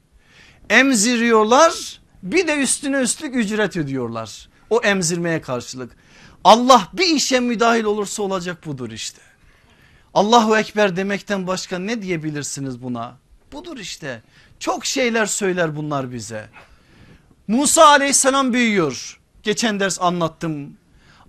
[0.70, 4.48] Emziriyorlar bir de üstüne üstlük ücret ödüyorlar.
[4.70, 5.96] O emzirmeye karşılık.
[6.44, 9.22] Allah bir işe müdahil olursa olacak budur işte.
[10.14, 13.16] Allahu Ekber demekten başka ne diyebilirsiniz buna?
[13.52, 14.22] Budur işte.
[14.58, 16.48] Çok şeyler söyler bunlar bize.
[17.48, 19.20] Musa aleyhisselam büyüyor.
[19.42, 20.76] Geçen ders anlattım.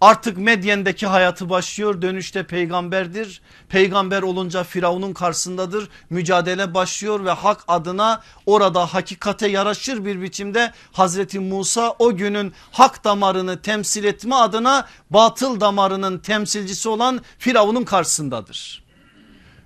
[0.01, 3.41] Artık Medyen'deki hayatı başlıyor dönüşte peygamberdir.
[3.69, 5.89] Peygamber olunca Firavun'un karşısındadır.
[6.10, 13.03] Mücadele başlıyor ve hak adına orada hakikate yaraşır bir biçimde Hazreti Musa o günün hak
[13.03, 18.84] damarını temsil etme adına batıl damarının temsilcisi olan Firavun'un karşısındadır.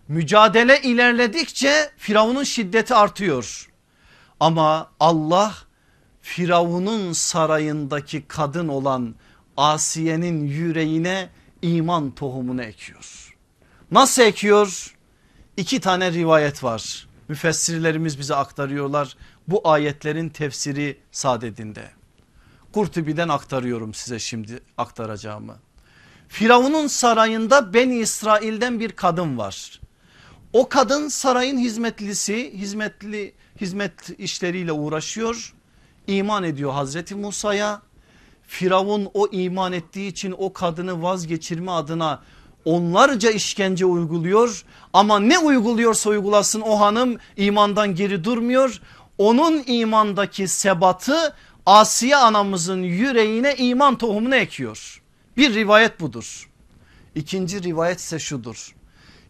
[0.08, 3.70] Mücadele ilerledikçe Firavun'un şiddeti artıyor.
[4.40, 5.54] Ama Allah
[6.24, 9.16] Firavun'un sarayındaki kadın olan
[9.58, 11.30] Asiye'nin yüreğine
[11.62, 13.36] iman tohumunu ekiyor.
[13.92, 14.96] Nasıl ekiyor?
[15.58, 17.08] İki tane rivayet var.
[17.28, 19.18] Müfessirlerimiz bize aktarıyorlar.
[19.48, 21.92] Bu ayetlerin tefsiri sadedinde.
[22.74, 25.56] Kurtubi'den aktarıyorum size şimdi aktaracağımı.
[26.28, 29.82] Firavun'un sarayında Beni İsrail'den bir kadın var.
[30.54, 35.54] O kadın sarayın hizmetlisi, hizmetli hizmet işleriyle uğraşıyor.
[36.08, 37.82] İman ediyor Hazreti Musa'ya
[38.48, 42.22] Firavun o iman ettiği için o kadını vazgeçirme adına
[42.66, 48.82] onlarca işkence uyguluyor ama ne uyguluyorsa uygulasın o hanım imandan geri durmuyor.
[49.18, 51.36] Onun imandaki sebatı
[51.66, 55.02] Asiye anamızın yüreğine iman tohumunu ekiyor.
[55.38, 56.50] Bir rivayet budur.
[57.16, 58.76] İkinci rivayet ise şudur.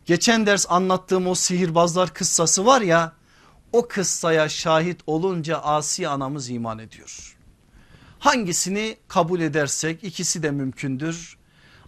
[0.05, 3.13] Geçen ders anlattığım o sihirbazlar kıssası var ya
[3.73, 7.37] o kıssaya şahit olunca Asiye anamız iman ediyor.
[8.19, 11.37] Hangisini kabul edersek ikisi de mümkündür.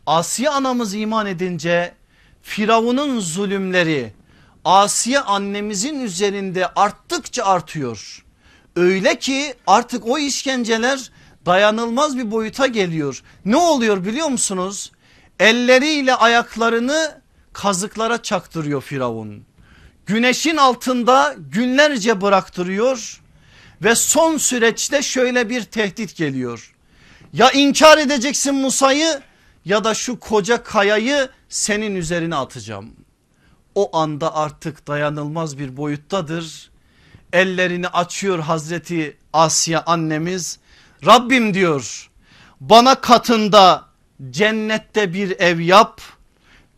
[0.05, 1.93] Asiye anamız iman edince
[2.41, 4.13] Firavun'un zulümleri
[4.65, 8.25] Asiye annemizin üzerinde arttıkça artıyor.
[8.75, 11.11] Öyle ki artık o işkenceler
[11.45, 13.23] dayanılmaz bir boyuta geliyor.
[13.45, 14.91] Ne oluyor biliyor musunuz?
[15.39, 17.21] Elleriyle ayaklarını
[17.53, 19.45] kazıklara çaktırıyor Firavun.
[20.05, 23.21] Güneşin altında günlerce bıraktırıyor
[23.83, 26.75] ve son süreçte şöyle bir tehdit geliyor.
[27.33, 29.21] Ya inkar edeceksin Musa'yı
[29.65, 32.95] ya da şu koca kayayı senin üzerine atacağım.
[33.75, 36.71] o anda artık dayanılmaz bir boyuttadır.
[37.33, 40.59] Ellerini açıyor Hazreti Asya annemiz.
[41.05, 42.09] Rabbim diyor
[42.61, 43.85] bana katında
[44.29, 46.01] cennette bir ev yap.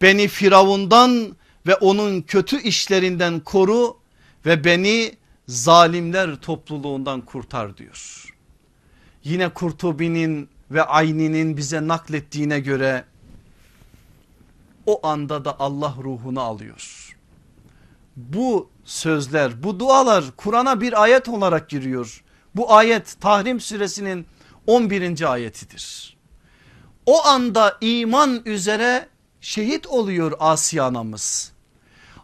[0.01, 1.35] Beni Firavundan
[1.67, 3.97] ve onun kötü işlerinden koru
[4.45, 8.33] ve beni zalimler topluluğundan kurtar diyor.
[9.23, 13.05] Yine Kurtubi'nin ve Ayni'nin bize naklettiğine göre
[14.85, 17.15] o anda da Allah ruhunu alıyor.
[18.15, 22.23] Bu sözler bu dualar Kur'an'a bir ayet olarak giriyor.
[22.55, 24.27] Bu ayet Tahrim suresinin
[24.67, 25.31] 11.
[25.31, 26.17] ayetidir.
[27.05, 29.07] O anda iman üzere
[29.41, 31.56] şehit oluyor Asiye anamız.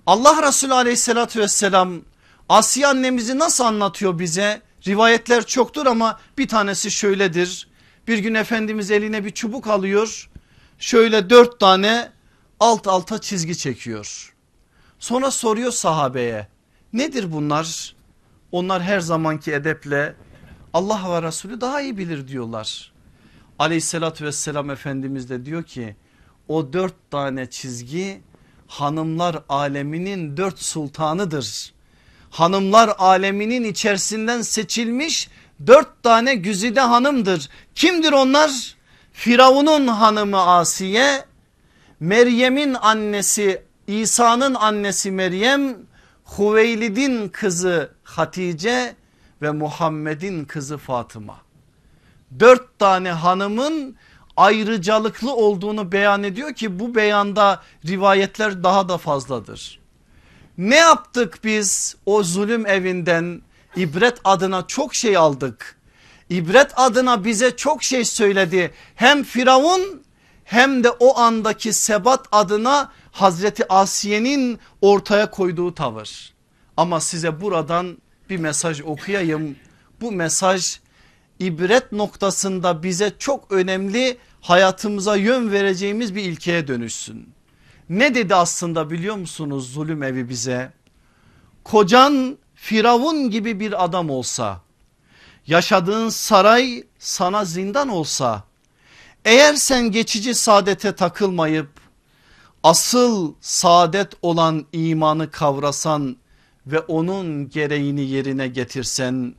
[0.08, 2.02] Allah Resulü aleyhissalatü vesselam
[2.50, 4.62] Asiye annemizi nasıl anlatıyor bize?
[4.88, 7.68] Rivayetler çoktur ama bir tanesi şöyledir.
[8.08, 10.30] Bir gün Efendimiz eline bir çubuk alıyor.
[10.80, 12.12] Şöyle dört tane
[12.60, 14.36] alt alta çizgi çekiyor.
[15.00, 16.48] Sonra soruyor sahabeye
[16.94, 17.96] nedir bunlar?
[18.52, 20.16] Onlar her zamanki edeple
[20.74, 22.94] Allah ve Resulü daha iyi bilir diyorlar.
[23.60, 25.96] Aleyhissalatü vesselam Efendimiz de diyor ki
[26.48, 28.22] o dört tane çizgi
[28.74, 31.74] hanımlar aleminin dört sultanıdır.
[32.30, 35.30] Hanımlar aleminin içerisinden seçilmiş
[35.68, 37.50] dört tane güzide hanımdır.
[37.76, 38.76] Kimdir onlar?
[39.12, 41.26] Firavun'un hanımı Asiye,
[42.00, 45.78] Meryem'in annesi İsa'nın annesi Meryem,
[46.24, 48.96] Huveylid'in kızı Hatice
[49.42, 51.38] ve Muhammed'in kızı Fatıma.
[52.40, 53.96] Dört tane hanımın
[54.38, 59.80] ayrıcalıklı olduğunu beyan ediyor ki bu beyanda rivayetler daha da fazladır.
[60.58, 63.42] Ne yaptık biz o zulüm evinden
[63.76, 65.78] ibret adına çok şey aldık.
[66.30, 68.72] İbret adına bize çok şey söyledi.
[68.96, 70.04] Hem Firavun
[70.44, 76.34] hem de o andaki sebat adına Hazreti Asiye'nin ortaya koyduğu tavır.
[76.78, 77.98] Ama size buradan
[78.30, 79.56] bir mesaj okuyayım.
[80.02, 80.80] Bu mesaj
[81.46, 87.30] ibret noktasında bize çok önemli hayatımıza yön vereceğimiz bir ilkeye dönüşsün.
[87.90, 90.74] Ne dedi aslında biliyor musunuz zulüm evi bize?
[91.64, 94.62] Kocan Firavun gibi bir adam olsa,
[95.48, 98.44] yaşadığın saray sana zindan olsa,
[99.26, 101.70] eğer sen geçici saadete takılmayıp
[102.64, 106.18] asıl saadet olan imanı kavrasan
[106.68, 109.36] ve onun gereğini yerine getirsen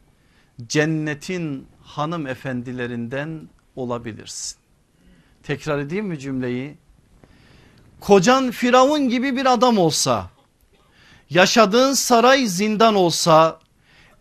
[0.69, 1.67] cennetin
[1.99, 4.59] hanımefendilerinden olabilirsin.
[5.43, 6.77] Tekrar edeyim mi cümleyi?
[8.01, 10.31] Kocan Firavun gibi bir adam olsa,
[11.31, 13.61] yaşadığın saray zindan olsa,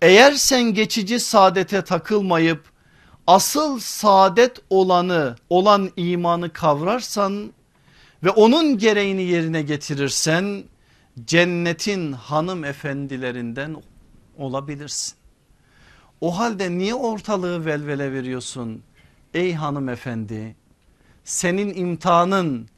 [0.02, 2.64] eğer sen geçici saadete takılmayıp
[3.28, 7.54] asıl saadet olanı olan imanı kavrarsan
[8.24, 10.64] ve onun gereğini yerine getirirsen
[11.26, 13.84] cennetin hanımefendilerinden
[14.38, 15.23] olabilirsin.
[16.24, 18.84] O halde niye ortalığı velvele veriyorsun
[19.34, 20.56] ey hanımefendi?
[21.24, 22.70] Senin imtihanın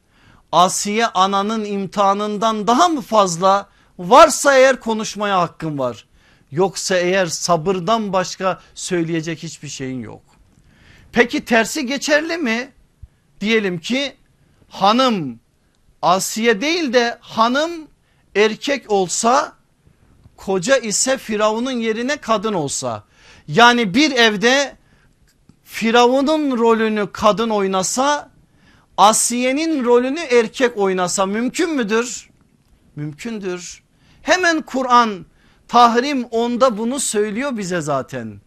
[0.52, 3.68] Asiye ananın imtihanından daha mı fazla?
[3.98, 6.06] Varsa eğer konuşmaya hakkın var.
[6.50, 10.22] Yoksa eğer sabırdan başka söyleyecek hiçbir şeyin yok.
[11.12, 12.72] Peki tersi geçerli mi?
[13.40, 14.16] Diyelim ki
[14.68, 15.40] hanım
[16.02, 17.72] Asiye değil de hanım
[18.36, 19.52] erkek olsa
[20.36, 23.04] koca ise Firavun'un yerine kadın olsa.
[23.48, 24.76] Yani bir evde
[25.64, 28.30] Firavun'un rolünü kadın oynasa
[28.96, 32.30] Asiye'nin rolünü erkek oynasa mümkün müdür?
[32.96, 33.82] Mümkündür.
[34.22, 35.26] Hemen Kur'an
[35.68, 38.40] Tahrim onda bunu söylüyor bize zaten.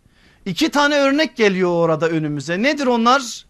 [0.45, 2.61] İki tane örnek geliyor orada önümüze.
[2.61, 3.45] Nedir onlar?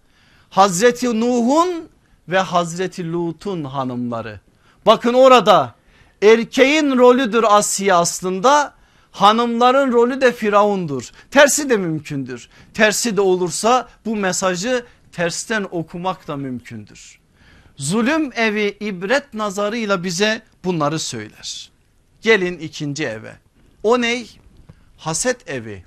[0.49, 1.89] Hazreti Nuh'un
[2.27, 4.39] ve Hazreti Lut'un hanımları.
[4.85, 5.75] Bakın orada
[6.21, 8.73] erkeğin rolüdür Asiye aslında
[9.21, 11.11] hanımların rolü de Firavundur.
[11.31, 12.49] Tersi de mümkündür.
[12.73, 17.19] Tersi de olursa bu mesajı tersten okumak da mümkündür.
[17.77, 21.71] Zulüm evi ibret nazarıyla bize bunları söyler.
[22.21, 23.33] Gelin ikinci eve.
[23.83, 24.39] O ney?
[24.97, 25.83] Haset evi.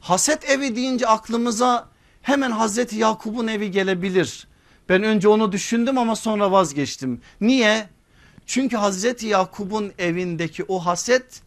[0.00, 1.88] Haset evi deyince aklımıza
[2.22, 4.46] hemen Hazreti Yakup'un evi gelebilir.
[4.88, 7.20] Ben önce onu düşündüm ama sonra vazgeçtim.
[7.40, 7.88] Niye?
[8.46, 11.42] Çünkü Hazreti Yakup'un evindeki o haset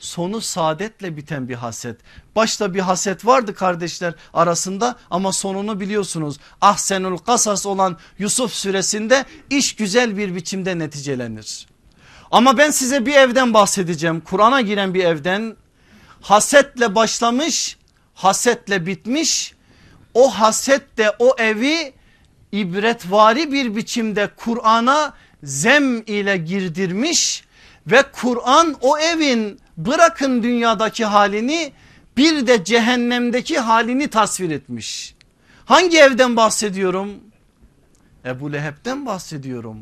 [0.00, 2.00] sonu saadetle biten bir haset.
[2.36, 6.38] Başta bir haset vardı kardeşler arasında ama sonunu biliyorsunuz.
[6.60, 11.66] Ahsenul kasas olan Yusuf süresinde iş güzel bir biçimde neticelenir.
[12.30, 14.20] Ama ben size bir evden bahsedeceğim.
[14.20, 15.56] Kur'an'a giren bir evden
[16.20, 17.76] hasetle başlamış
[18.14, 19.54] hasetle bitmiş.
[20.14, 21.92] O haset de o evi
[22.52, 27.44] ibretvari bir biçimde Kur'an'a zem ile girdirmiş
[27.86, 31.72] Ve Kur'an o evin bırakın dünyadaki halini
[32.16, 35.14] bir de cehennemdeki halini tasvir etmiş.
[35.64, 37.10] Hangi evden bahsediyorum?
[38.24, 39.78] Ebu Leheb'den bahsediyorum.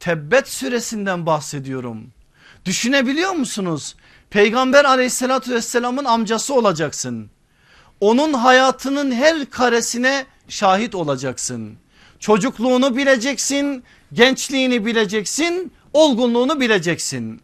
[0.00, 2.06] Tebbet suresinden bahsediyorum.
[2.64, 3.96] Düşünebiliyor musunuz?
[4.30, 7.30] Peygamber aleyhissalatü vesselamın amcası olacaksın.
[8.00, 11.76] Onun hayatının her karesine şahit olacaksın.
[12.18, 17.40] Çocukluğunu bileceksin, gençliğini bileceksin, olgunluğunu bileceksin.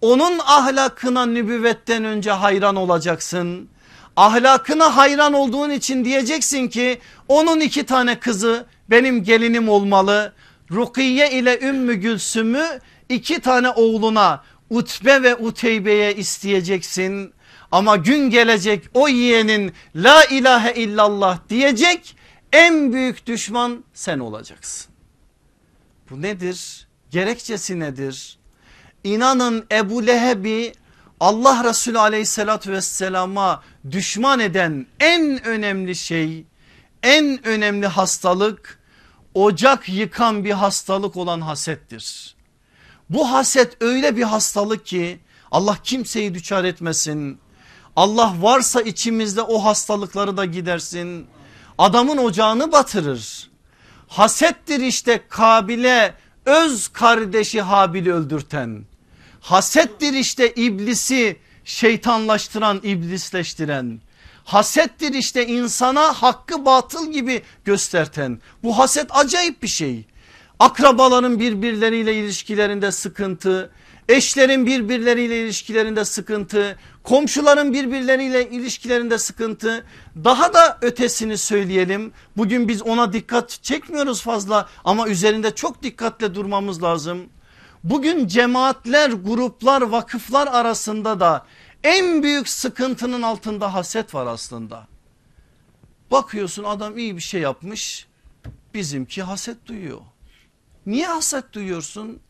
[0.00, 3.68] Onun ahlakına nübüvvetten önce hayran olacaksın.
[4.16, 6.98] Ahlakına hayran olduğun için diyeceksin ki
[7.28, 10.32] onun iki tane kızı benim gelinim olmalı.
[10.70, 17.34] Rukiye ile Ümmü Gülsüm'ü iki tane oğluna Utbe ve Uteybe'ye isteyeceksin.
[17.72, 22.16] Ama gün gelecek o yeğenin la ilahe illallah diyecek
[22.52, 24.92] en büyük düşman sen olacaksın.
[26.10, 26.88] Bu nedir?
[27.10, 28.38] Gerekçesi nedir?
[29.04, 30.72] İnanın Ebu Leheb'i
[31.20, 36.44] Allah Resulü aleyhissalatü vesselama düşman eden en önemli şey
[37.02, 38.78] en önemli hastalık
[39.34, 42.36] ocak yıkan bir hastalık olan hasettir.
[43.10, 45.18] Bu haset öyle bir hastalık ki
[45.50, 47.38] Allah kimseyi düçar etmesin.
[47.96, 51.26] Allah varsa içimizde o hastalıkları da gidersin.
[51.78, 53.50] Adamın ocağını batırır.
[54.08, 56.14] Hasettir işte Kabil'e
[56.46, 58.84] öz kardeşi Habil'i öldürten.
[59.44, 64.00] Hasettir işte iblisi şeytanlaştıran iblisleştiren.
[64.44, 68.40] Hasettir işte insana hakkı batıl gibi gösterten.
[68.62, 70.04] Bu haset acayip bir şey.
[70.58, 73.70] Akrabaların birbirleriyle ilişkilerinde sıkıntı,
[74.08, 79.84] eşlerin birbirleriyle ilişkilerinde sıkıntı, komşuların birbirleriyle ilişkilerinde sıkıntı.
[80.24, 82.12] Daha da ötesini söyleyelim.
[82.36, 87.28] Bugün biz ona dikkat çekmiyoruz fazla ama üzerinde çok dikkatle durmamız lazım.
[87.84, 91.46] Bugün cemaatler, gruplar, vakıflar arasında da
[91.82, 94.86] en büyük sıkıntının altında haset var aslında.
[96.10, 98.06] Bakıyorsun adam iyi bir şey yapmış
[98.74, 100.00] bizimki haset duyuyor.
[100.86, 102.20] Niye haset duyuyorsun?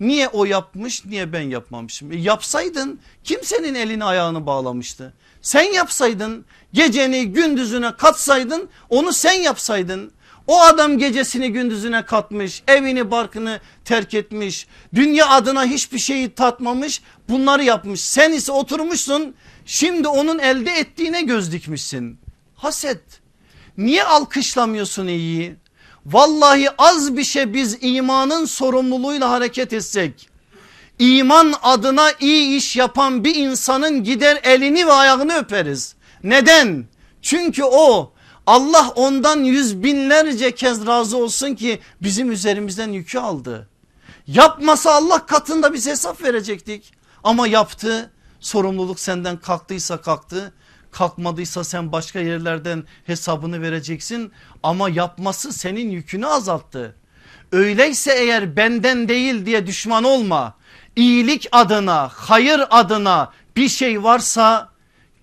[0.00, 2.12] Niye o yapmış niye ben yapmamışım?
[2.12, 5.14] E yapsaydın kimsenin elini ayağını bağlamıştı.
[5.42, 10.12] Sen yapsaydın geceni gündüzüne katsaydın onu sen yapsaydın.
[10.46, 17.64] O adam gecesini gündüzüne katmış evini barkını terk etmiş dünya adına hiçbir şeyi tatmamış bunları
[17.64, 18.00] yapmış.
[18.00, 19.34] Sen ise oturmuşsun
[19.66, 22.18] şimdi onun elde ettiğine göz dikmişsin.
[22.54, 23.02] Haset
[23.78, 25.56] niye alkışlamıyorsun iyiyi?
[26.06, 30.30] Vallahi az bir şey biz imanın sorumluluğuyla hareket etsek
[31.00, 35.94] iman adına iyi iş yapan bir insanın gider elini ve ayağını öperiz.
[36.22, 36.84] Neden?
[37.22, 38.12] Çünkü o
[38.46, 43.68] Allah ondan yüz binlerce kez razı olsun ki bizim üzerimizden yükü aldı.
[44.26, 46.92] Yapmasa Allah katında biz hesap verecektik
[47.24, 48.10] ama yaptı
[48.40, 50.52] sorumluluk senden kalktıysa kalktı
[50.90, 54.32] kalkmadıysa sen başka yerlerden hesabını vereceksin
[54.62, 56.96] ama yapması senin yükünü azalttı.
[57.52, 60.54] Öyleyse eğer benden değil diye düşman olma.
[60.96, 64.68] İyilik adına, hayır adına bir şey varsa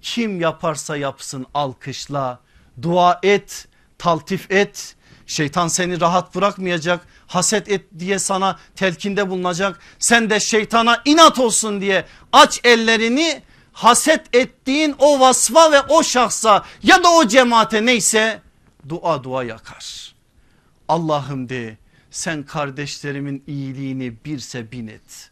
[0.01, 2.39] kim yaparsa yapsın alkışla,
[2.81, 3.67] dua et,
[3.97, 4.95] taltif et.
[5.27, 9.79] Şeytan seni rahat bırakmayacak haset et diye sana telkinde bulunacak.
[9.99, 13.41] Sen de şeytana inat olsun diye aç ellerini
[13.73, 18.41] haset ettiğin o vasfa ve o şahsa ya da o cemaate neyse
[18.89, 20.15] dua dua yakar.
[20.87, 21.77] Allah'ım de
[22.11, 25.31] sen kardeşlerimin iyiliğini birse bin et.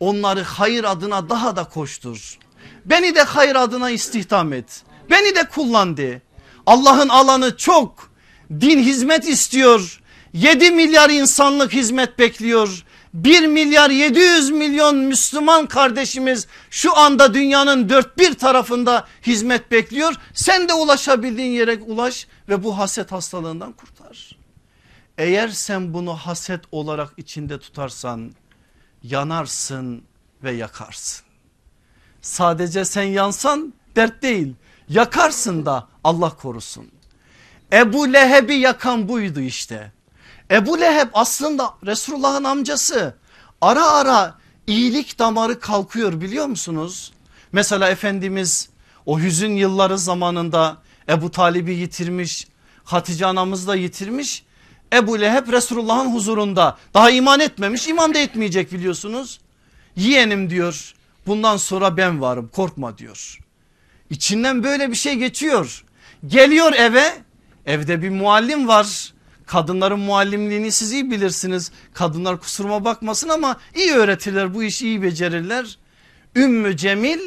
[0.00, 2.38] Onları hayır adına daha da koştur.
[2.84, 4.82] Beni de hayır adına istihdam et.
[5.10, 6.20] Beni de kullan de.
[6.66, 8.12] Allah'ın alanı çok.
[8.60, 10.00] Din hizmet istiyor.
[10.32, 12.84] 7 milyar insanlık hizmet bekliyor.
[13.14, 20.14] 1 milyar 700 milyon Müslüman kardeşimiz şu anda dünyanın dört bir tarafında hizmet bekliyor.
[20.34, 24.36] Sen de ulaşabildiğin yere ulaş ve bu haset hastalığından kurtar.
[25.18, 28.32] Eğer sen bunu haset olarak içinde tutarsan
[29.02, 30.04] yanarsın
[30.44, 31.26] ve yakarsın.
[32.22, 34.54] Sadece sen yansan dert değil
[34.92, 36.86] yakarsın da Allah korusun.
[37.72, 39.92] Ebu Leheb'i yakan buydu işte.
[40.50, 43.16] Ebu Leheb aslında Resulullah'ın amcası.
[43.60, 47.12] Ara ara iyilik damarı kalkıyor biliyor musunuz?
[47.52, 48.68] Mesela Efendimiz
[49.06, 50.76] o hüzün yılları zamanında
[51.08, 52.46] Ebu Talib'i yitirmiş.
[52.84, 54.44] Hatice anamızı da yitirmiş.
[54.92, 59.40] Ebu Leheb Resulullah'ın huzurunda daha iman etmemiş iman da etmeyecek biliyorsunuz.
[59.96, 60.94] Yeğenim diyor
[61.26, 63.38] bundan sonra ben varım korkma diyor.
[64.12, 65.84] İçinden böyle bir şey geçiyor.
[66.26, 67.12] Geliyor eve
[67.66, 69.12] evde bir muallim var
[69.46, 71.72] Kadınların muallimliğini siz iyi bilirsiniz.
[71.94, 75.78] Kadınlar kusuruma bakmasın ama iyi öğretirler bu işi iyi becerirler.
[76.36, 77.20] Ümmü Cemil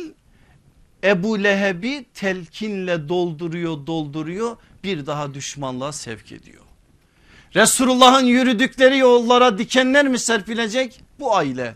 [1.03, 6.63] Ebu Leheb'i telkinle dolduruyor dolduruyor bir daha düşmanlığa sevk ediyor.
[7.55, 11.01] Resulullah'ın yürüdükleri yollara dikenler mi serpilecek?
[11.19, 11.75] Bu aile.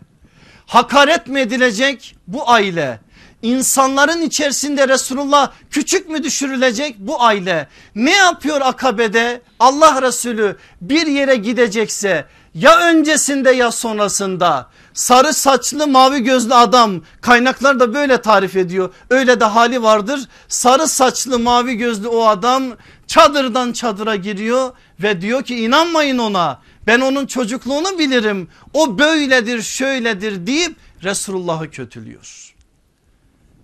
[0.66, 2.16] Hakaret mi edilecek?
[2.26, 3.00] Bu aile.
[3.42, 6.98] İnsanların içerisinde Resulullah küçük mü düşürülecek?
[6.98, 7.68] Bu aile.
[7.94, 9.42] Ne yapıyor akabede?
[9.58, 17.80] Allah Resulü bir yere gidecekse ya öncesinde ya sonrasında sarı saçlı mavi gözlü adam kaynaklar
[17.80, 22.64] da böyle tarif ediyor öyle de hali vardır sarı saçlı mavi gözlü o adam
[23.06, 24.70] çadırdan çadıra giriyor
[25.02, 32.49] ve diyor ki inanmayın ona ben onun çocukluğunu bilirim o böyledir şöyledir deyip Resulullah'ı kötülüyor.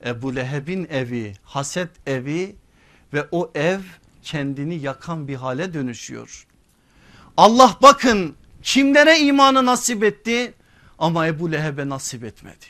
[0.07, 2.57] Ebu Leheb'in evi haset evi
[3.12, 3.80] ve o ev
[4.22, 6.46] kendini yakan bir hale dönüşüyor.
[7.36, 10.54] Allah bakın kimlere imanı nasip etti
[10.98, 12.66] ama Ebu Leheb'e nasip etmedi.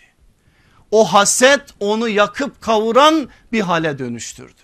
[0.90, 4.62] O haset onu yakıp kavuran bir hale dönüştürdü.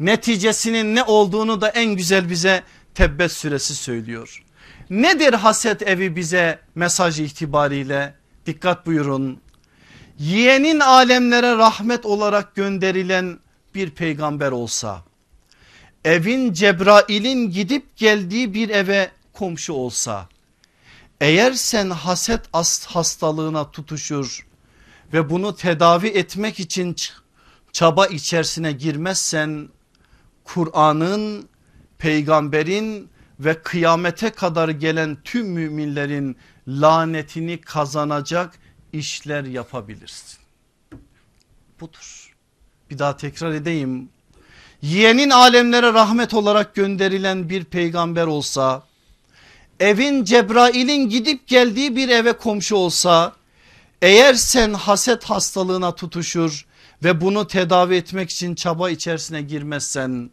[0.00, 2.62] Neticesinin ne olduğunu da en güzel bize
[2.94, 4.44] Tebbet suresi söylüyor.
[4.90, 8.14] Nedir haset evi bize mesaj itibariyle
[8.46, 9.40] dikkat buyurun.
[10.18, 13.38] Yeğenin alemlere rahmet olarak gönderilen
[13.74, 15.04] bir peygamber olsa
[16.04, 20.28] evin Cebrail'in gidip geldiği bir eve komşu olsa
[21.20, 22.40] eğer sen haset
[22.86, 24.46] hastalığına tutuşur
[25.12, 26.96] ve bunu tedavi etmek için
[27.72, 29.68] çaba içerisine girmezsen
[30.44, 31.48] Kur'an'ın
[31.98, 33.08] peygamberin
[33.40, 36.36] ve kıyamete kadar gelen tüm müminlerin
[36.68, 38.58] lanetini kazanacak
[38.98, 40.38] işler yapabilirsin.
[41.80, 42.34] Budur.
[42.90, 44.08] Bir daha tekrar edeyim.
[44.82, 48.82] Yeğenin alemlere rahmet olarak gönderilen bir peygamber olsa
[49.80, 53.32] evin Cebrail'in gidip geldiği bir eve komşu olsa
[54.02, 56.66] eğer sen haset hastalığına tutuşur
[57.04, 60.30] ve bunu tedavi etmek için çaba içerisine girmezsen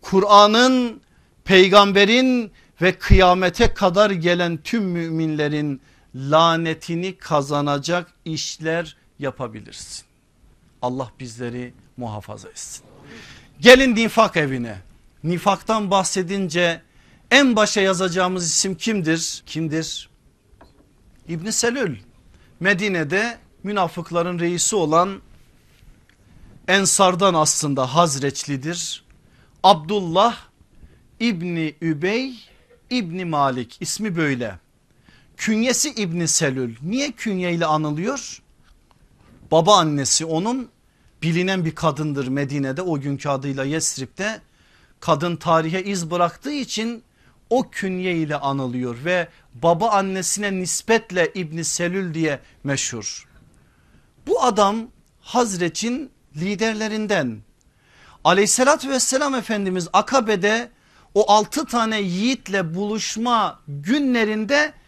[0.00, 1.00] Kur'an'ın
[1.44, 5.80] peygamberin ve kıyamete kadar gelen tüm müminlerin
[6.14, 10.04] lanetini kazanacak işler yapabilirsin.
[10.82, 12.84] Allah bizleri muhafaza etsin.
[13.60, 14.78] Gelin nifak evine.
[15.24, 16.82] Nifaktan bahsedince
[17.30, 19.42] en başa yazacağımız isim kimdir?
[19.46, 20.10] Kimdir?
[21.28, 21.98] İbn Selül.
[22.60, 25.20] Medine'de münafıkların reisi olan
[26.68, 29.04] Ensardan aslında Hazreçlidir.
[29.62, 30.36] Abdullah
[31.20, 32.34] İbni Übey
[32.90, 34.58] İbni Malik ismi böyle.
[35.40, 36.76] Künyesi İbni Selül.
[36.82, 38.42] Niye künyeyle anılıyor?
[39.50, 40.68] Baba annesi onun
[41.22, 44.40] bilinen bir kadındır Medine'de o günkü adıyla Yesrib'de.
[45.00, 47.02] Kadın tarihe iz bıraktığı için
[47.50, 53.28] o künye ile anılıyor ve baba annesine nispetle İbni Selül diye meşhur.
[54.26, 54.76] Bu adam
[55.20, 57.38] Hazreç'in liderlerinden.
[58.24, 60.70] Aleyhissalatü vesselam Efendimiz Akabe'de
[61.14, 64.79] o altı tane yiğitle buluşma günlerinde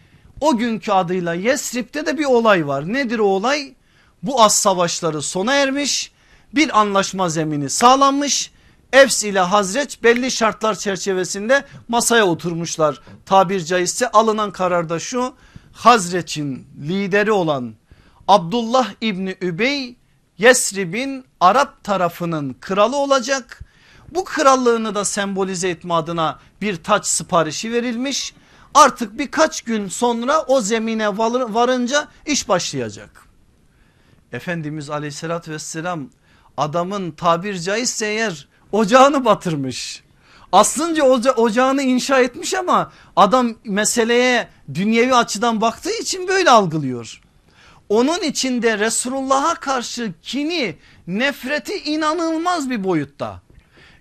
[0.42, 2.92] o günkü adıyla Yesrib'de de bir olay var.
[2.92, 3.74] Nedir o olay?
[4.22, 6.12] Bu az savaşları sona ermiş
[6.54, 8.50] bir anlaşma zemini sağlanmış
[8.92, 13.00] Efs ile Hazreç belli şartlar çerçevesinde masaya oturmuşlar.
[13.26, 15.34] Tabir caizse alınan kararda şu
[15.72, 17.74] Hazreç'in lideri olan
[18.28, 19.96] Abdullah İbni Übey
[20.38, 23.60] Yesrib'in Arap tarafının kralı olacak.
[24.10, 28.34] Bu krallığını da sembolize etme adına bir taç siparişi verilmiş.
[28.74, 33.10] Artık birkaç gün sonra o zemine varınca iş başlayacak.
[34.32, 36.08] Efendimiz aleyhissalatü vesselam
[36.56, 40.02] adamın tabir caizse eğer ocağını batırmış.
[40.52, 47.20] Aslında oca ocağını inşa etmiş ama adam meseleye dünyevi açıdan baktığı için böyle algılıyor.
[47.88, 53.40] Onun içinde Resulullah'a karşı kini nefreti inanılmaz bir boyutta.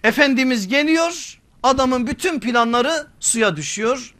[0.04, 4.16] Efendimiz geliyor adamın bütün planları suya düşüyor.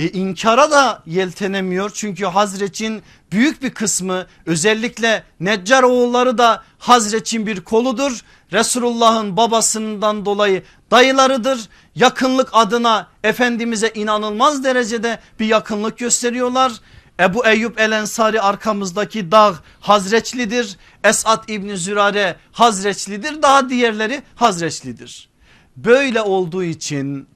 [0.00, 7.60] E, inkara da yeltenemiyor çünkü Hazreç'in büyük bir kısmı özellikle Neccar oğulları da Hazreç'in bir
[7.60, 8.20] koludur.
[8.52, 11.68] Resulullah'ın babasından dolayı dayılarıdır.
[11.94, 16.72] Yakınlık adına Efendimiz'e inanılmaz derecede bir yakınlık gösteriyorlar.
[17.20, 20.76] Ebu Eyyub El Ensari arkamızdaki dağ Hazreçlidir.
[21.04, 23.42] Esat İbni Zürare Hazreçlidir.
[23.42, 25.28] Daha diğerleri Hazreçlidir.
[25.76, 27.29] Böyle olduğu için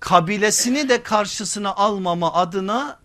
[0.00, 2.98] kabilesini de karşısına almama adına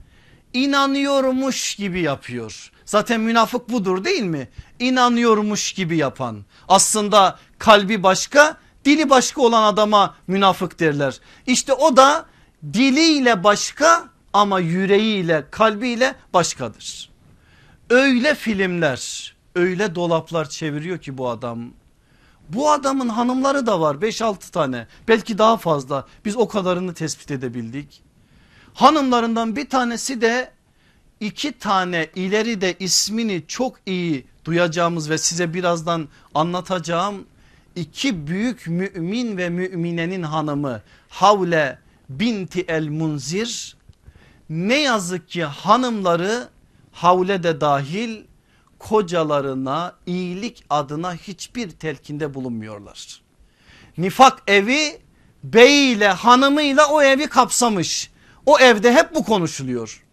[0.54, 2.72] inanıyormuş gibi yapıyor.
[2.86, 4.50] Zaten münafık budur değil mi?
[4.80, 6.46] İnanıyormuş gibi yapan.
[6.68, 11.20] Aslında kalbi başka dili başka olan adama münafık derler.
[11.48, 12.26] İşte o da
[12.74, 17.10] diliyle başka ama yüreğiyle kalbiyle başkadır.
[17.90, 21.74] Öyle filmler öyle dolaplar çeviriyor ki bu adam.
[22.54, 24.88] Bu adamın hanımları da var 5-6 tane.
[25.08, 26.08] Belki daha fazla.
[26.26, 28.02] Biz o kadarını tespit edebildik.
[28.74, 30.52] Hanımlarından bir tanesi de
[31.20, 37.26] iki tane ileride ismini çok iyi duyacağımız ve size birazdan anlatacağım
[37.76, 40.82] iki büyük mümin ve müminenin hanımı.
[41.10, 41.80] Havle
[42.10, 43.76] binti el Munzir
[44.50, 46.50] ne yazık ki hanımları
[46.92, 48.24] Havle de dahil
[48.84, 53.22] kocalarına iyilik adına hiçbir telkinde bulunmuyorlar.
[53.98, 55.02] Nifak evi
[55.44, 58.12] beyiyle hanımıyla o evi kapsamış.
[58.46, 60.04] O evde hep bu konuşuluyor.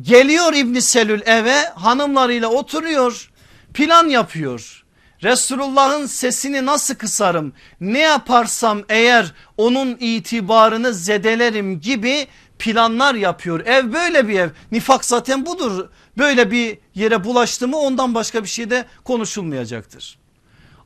[0.00, 3.30] Geliyor İbni Selül eve hanımlarıyla oturuyor
[3.74, 4.84] plan yapıyor.
[5.22, 12.26] Resulullah'ın sesini nasıl kısarım ne yaparsam eğer onun itibarını zedelerim gibi
[12.58, 13.60] planlar yapıyor.
[13.66, 15.88] Ev böyle bir ev nifak zaten budur
[16.18, 20.18] böyle bir yere bulaştı mı ondan başka bir şey de konuşulmayacaktır.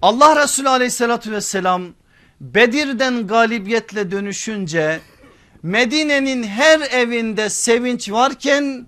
[0.02, 1.82] Allah Resulü aleyhissalatü vesselam
[2.40, 5.00] Bedir'den galibiyetle dönüşünce
[5.62, 8.86] Medine'nin her evinde sevinç varken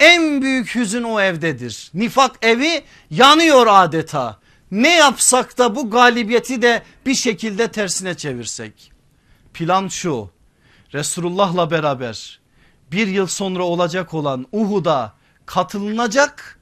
[0.00, 1.90] en büyük hüzün o evdedir.
[1.94, 4.38] Nifak evi yanıyor adeta.
[4.70, 8.92] Ne yapsak da bu galibiyeti de bir şekilde tersine çevirsek.
[9.54, 10.30] Plan şu
[10.94, 12.40] Resulullah'la beraber
[12.92, 15.14] bir yıl sonra olacak olan Uhud'a
[15.46, 16.58] katılınacak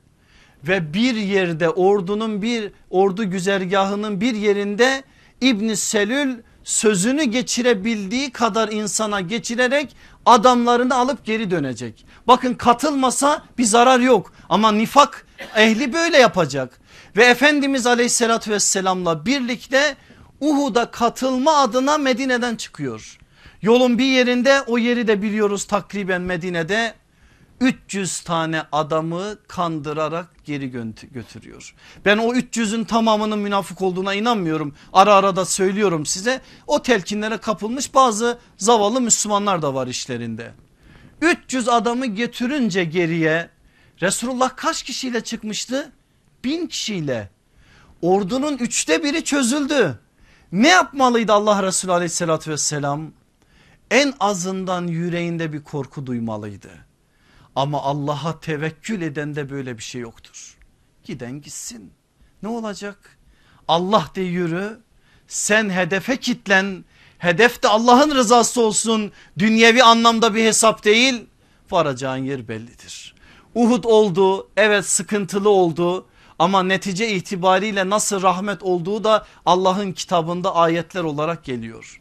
[0.65, 5.03] ve bir yerde ordunun bir ordu güzergahının bir yerinde
[5.41, 12.07] İbn Selül sözünü geçirebildiği kadar insana geçirerek adamlarını alıp geri dönecek.
[12.27, 15.27] Bakın katılmasa bir zarar yok ama nifak
[15.57, 16.81] ehli böyle yapacak.
[17.17, 19.97] Ve Efendimiz aleyhissalatü vesselamla birlikte
[20.41, 23.19] Uhud'a katılma adına Medine'den çıkıyor.
[23.63, 26.95] Yolun bir yerinde o yeri de biliyoruz takriben Medine'de
[27.63, 30.71] 300 tane adamı kandırarak geri
[31.13, 31.75] götürüyor.
[32.05, 34.75] Ben o 300'ün tamamının münafık olduğuna inanmıyorum.
[34.93, 36.41] Ara ara da söylüyorum size.
[36.67, 40.53] O telkinlere kapılmış bazı zavallı Müslümanlar da var işlerinde.
[41.21, 43.51] 300 adamı getirince geriye
[44.01, 45.93] Resulullah kaç kişiyle çıkmıştı?
[46.45, 47.31] Bin kişiyle.
[48.03, 49.99] Ordunun üçte biri çözüldü.
[50.53, 53.13] Ne yapmalıydı Allah Resulü aleyhissalatü vesselam?
[53.91, 56.92] En azından yüreğinde bir korku duymalıydı
[57.57, 60.57] ama Allah'a tevekkül edende böyle bir şey yoktur.
[61.05, 61.93] Giden gitsin.
[62.43, 63.19] Ne olacak?
[63.69, 64.81] Allah de yürü.
[65.29, 66.85] Sen hedefe kitlen.
[67.19, 69.13] Hedef de Allah'ın rızası olsun.
[69.39, 71.27] Dünyevi anlamda bir hesap değil.
[71.71, 73.15] Varacağın yer bellidir.
[73.55, 74.49] Uhud oldu.
[74.57, 76.07] Evet sıkıntılı oldu.
[76.39, 82.01] Ama netice itibariyle nasıl rahmet olduğu da Allah'ın kitabında ayetler olarak geliyor.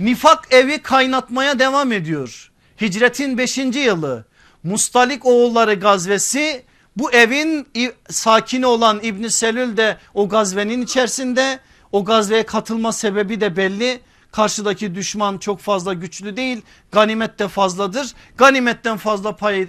[0.00, 2.52] Nifak evi kaynatmaya devam ediyor.
[2.80, 3.58] Hicretin 5.
[3.58, 4.24] yılı
[4.66, 6.64] Mustalik oğulları gazvesi
[6.96, 7.66] bu evin
[8.10, 11.60] sakini olan İbn Selül de o gazvenin içerisinde
[11.92, 14.00] o gazveye katılma sebebi de belli.
[14.32, 16.62] Karşıdaki düşman çok fazla güçlü değil
[16.92, 18.14] ganimet de fazladır.
[18.36, 19.68] Ganimetten fazla pay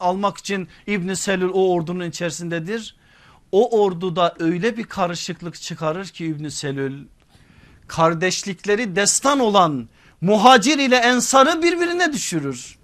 [0.00, 2.96] almak için İbn Selül o ordunun içerisindedir.
[3.52, 7.06] O orduda öyle bir karışıklık çıkarır ki İbn Selül
[7.88, 9.88] kardeşlikleri destan olan
[10.20, 12.77] muhacir ile ensarı birbirine düşürür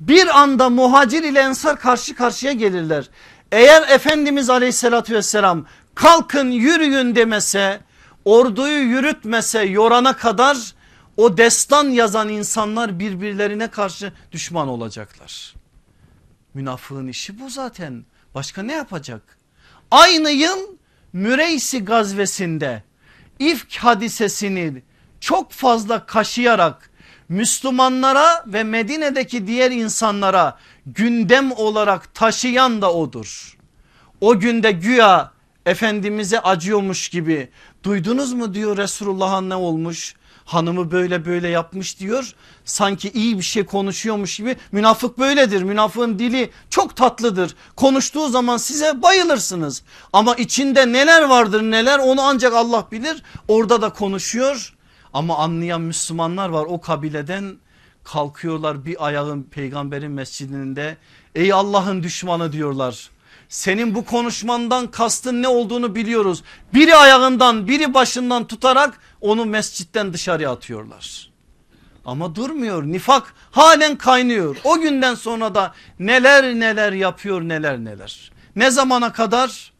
[0.00, 3.10] bir anda muhacir ile ensar karşı karşıya gelirler.
[3.52, 7.80] Eğer Efendimiz aleyhissalatü vesselam kalkın yürüyün demese
[8.24, 10.74] orduyu yürütmese yorana kadar
[11.16, 15.54] o destan yazan insanlar birbirlerine karşı düşman olacaklar.
[16.54, 19.38] Münafığın işi bu zaten başka ne yapacak?
[19.90, 20.58] Aynı yıl
[21.12, 22.82] Müreysi gazvesinde
[23.38, 24.82] ifk hadisesini
[25.20, 26.90] çok fazla kaşıyarak
[27.28, 33.58] Müslümanlara ve Medine'deki diğer insanlara gündem olarak taşıyan da odur.
[34.20, 35.32] O günde güya
[35.66, 37.48] Efendimiz'e acıyormuş gibi
[37.82, 40.14] duydunuz mu diyor Resulullah'a ne olmuş?
[40.44, 42.34] Hanımı böyle böyle yapmış diyor.
[42.64, 44.56] Sanki iyi bir şey konuşuyormuş gibi.
[44.72, 45.62] Münafık böyledir.
[45.62, 47.54] Münafığın dili çok tatlıdır.
[47.76, 49.82] Konuştuğu zaman size bayılırsınız.
[50.12, 53.22] Ama içinde neler vardır neler onu ancak Allah bilir.
[53.48, 54.73] Orada da konuşuyor
[55.14, 57.56] ama anlayan Müslümanlar var o kabileden
[58.04, 60.96] kalkıyorlar bir ayağın peygamberin mescidinde
[61.34, 63.10] ey Allah'ın düşmanı diyorlar.
[63.48, 66.42] Senin bu konuşmandan kastın ne olduğunu biliyoruz.
[66.74, 71.30] Biri ayağından biri başından tutarak onu mescitten dışarıya atıyorlar.
[72.04, 74.56] Ama durmuyor nifak halen kaynıyor.
[74.64, 78.32] O günden sonra da neler neler yapıyor neler neler.
[78.56, 79.72] Ne zamana kadar?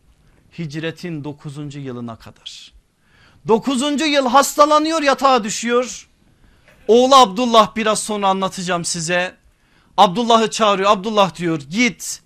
[0.58, 1.74] Hicretin 9.
[1.74, 2.73] yılına kadar.
[3.48, 4.00] 9.
[4.00, 6.08] yıl hastalanıyor yatağa düşüyor.
[6.88, 9.34] Oğlu Abdullah biraz sonra anlatacağım size.
[9.96, 10.90] Abdullah'ı çağırıyor.
[10.90, 12.22] Abdullah diyor git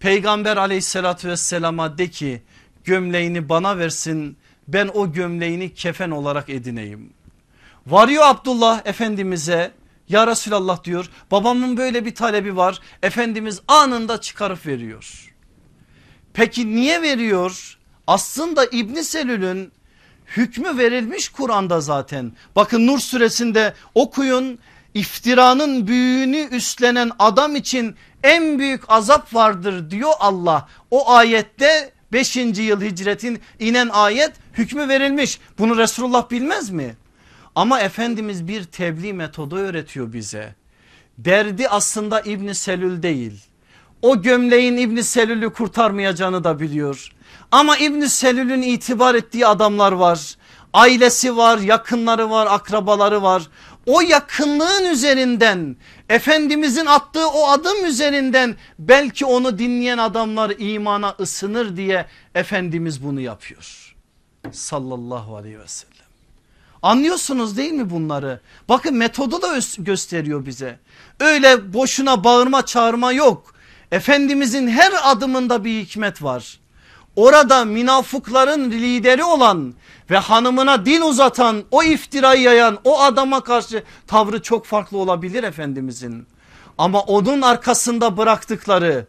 [0.00, 2.42] peygamber aleyhissalatü vesselama de ki
[2.84, 4.36] gömleğini bana versin
[4.68, 7.12] ben o gömleğini kefen olarak edineyim.
[7.86, 9.72] Varıyor Abdullah Efendimiz'e
[10.08, 12.80] ya Resulallah diyor babamın böyle bir talebi var.
[13.02, 15.34] Efendimiz anında çıkarıp veriyor.
[16.34, 17.78] Peki niye veriyor?
[18.06, 19.72] Aslında İbni Selül'ün
[20.36, 22.32] hükmü verilmiş Kur'an'da zaten.
[22.56, 24.58] Bakın Nur suresinde okuyun
[24.94, 30.68] iftiranın büyüğünü üstlenen adam için en büyük azap vardır diyor Allah.
[30.90, 32.36] O ayette 5.
[32.36, 35.38] yıl hicretin inen ayet hükmü verilmiş.
[35.58, 36.96] Bunu Resulullah bilmez mi?
[37.54, 40.54] Ama Efendimiz bir tebliğ metodu öğretiyor bize.
[41.18, 43.40] Derdi aslında İbni Selül değil.
[44.02, 47.12] O gömleğin İbni Selül'ü kurtarmayacağını da biliyor.
[47.52, 50.36] Ama İbni Selül'ün itibar ettiği adamlar var.
[50.72, 53.42] Ailesi var, yakınları var, akrabaları var.
[53.86, 55.76] O yakınlığın üzerinden
[56.08, 63.94] Efendimizin attığı o adım üzerinden belki onu dinleyen adamlar imana ısınır diye Efendimiz bunu yapıyor.
[64.52, 65.92] Sallallahu aleyhi ve sellem.
[66.82, 68.40] Anlıyorsunuz değil mi bunları?
[68.68, 70.78] Bakın metodu da gösteriyor bize.
[71.20, 73.54] Öyle boşuna bağırma çağırma yok.
[73.90, 76.61] Efendimizin her adımında bir hikmet var.
[77.16, 79.74] Orada münafıkların lideri olan
[80.10, 86.26] ve hanımına din uzatan o iftirayı yayan o adama karşı tavrı çok farklı olabilir Efendimizin.
[86.78, 89.06] Ama onun arkasında bıraktıkları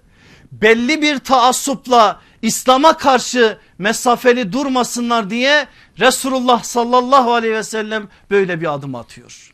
[0.52, 5.68] belli bir taassupla İslam'a karşı mesafeli durmasınlar diye
[6.00, 9.54] Resulullah sallallahu aleyhi ve sellem böyle bir adım atıyor.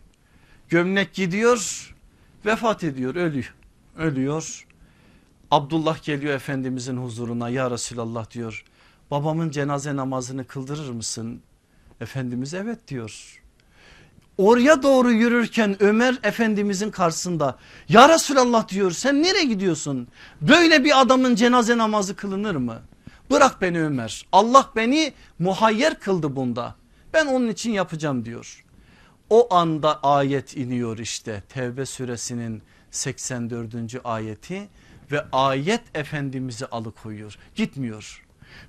[0.69, 1.89] Gömlek gidiyor
[2.45, 3.53] vefat ediyor ölüyor.
[3.97, 4.65] Ölüyor.
[5.51, 8.63] Abdullah geliyor Efendimizin huzuruna ya Resulallah diyor.
[9.11, 11.41] Babamın cenaze namazını kıldırır mısın?
[12.01, 13.41] Efendimiz evet diyor.
[14.37, 17.57] Oraya doğru yürürken Ömer Efendimizin karşısında
[17.89, 20.07] ya Resulallah diyor sen nereye gidiyorsun?
[20.41, 22.81] Böyle bir adamın cenaze namazı kılınır mı?
[23.31, 26.75] Bırak beni Ömer Allah beni muhayyer kıldı bunda.
[27.13, 28.65] Ben onun için yapacağım diyor.
[29.29, 33.73] O anda ayet iniyor işte Tevbe suresinin 84.
[34.03, 34.67] ayeti
[35.11, 38.23] ve ayet Efendimiz'i alıkoyuyor gitmiyor.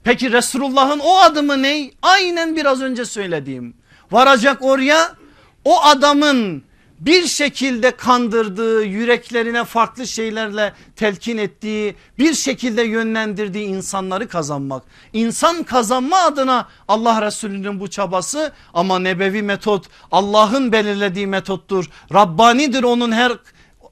[0.04, 1.90] Peki Resulullah'ın o adımı ne?
[2.02, 3.74] Aynen biraz önce söylediğim
[4.10, 5.16] varacak oraya
[5.64, 6.62] o adamın
[7.00, 14.82] bir şekilde kandırdığı yüreklerine farklı şeylerle telkin ettiği bir şekilde yönlendirdiği insanları kazanmak.
[15.12, 21.90] İnsan kazanma adına Allah Resulü'nün bu çabası ama nebevi metot Allah'ın belirlediği metottur.
[22.14, 23.32] Rabbanidir onun her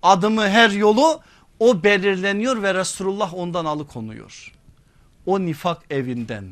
[0.03, 1.21] adımı her yolu
[1.61, 4.53] o belirleniyor ve Resulullah ondan alıkonuyor.
[5.27, 6.45] O nifak evinden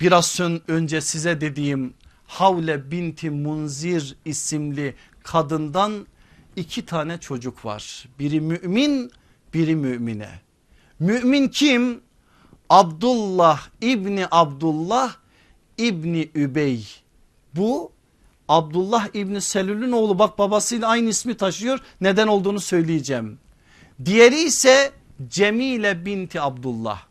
[0.00, 1.94] biraz önce size dediğim
[2.26, 6.06] Havle binti Munzir isimli kadından
[6.56, 8.08] iki tane çocuk var.
[8.18, 9.10] Biri mümin
[9.54, 10.28] biri mümine.
[10.98, 12.00] Mümin kim?
[12.68, 15.16] Abdullah İbni Abdullah
[15.78, 16.86] İbni Übey.
[17.54, 17.92] Bu
[18.48, 21.78] Abdullah İbni Selül'ün oğlu bak babasıyla aynı ismi taşıyor.
[22.00, 23.38] Neden olduğunu söyleyeceğim.
[24.04, 24.92] Diğeri ise
[25.28, 27.02] Cemile binti Abdullah.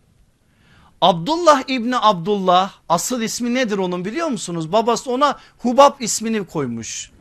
[1.02, 4.72] Abdullah İbni Abdullah asıl ismi nedir onun biliyor musunuz?
[4.72, 7.12] Babası ona Hubab ismini koymuş.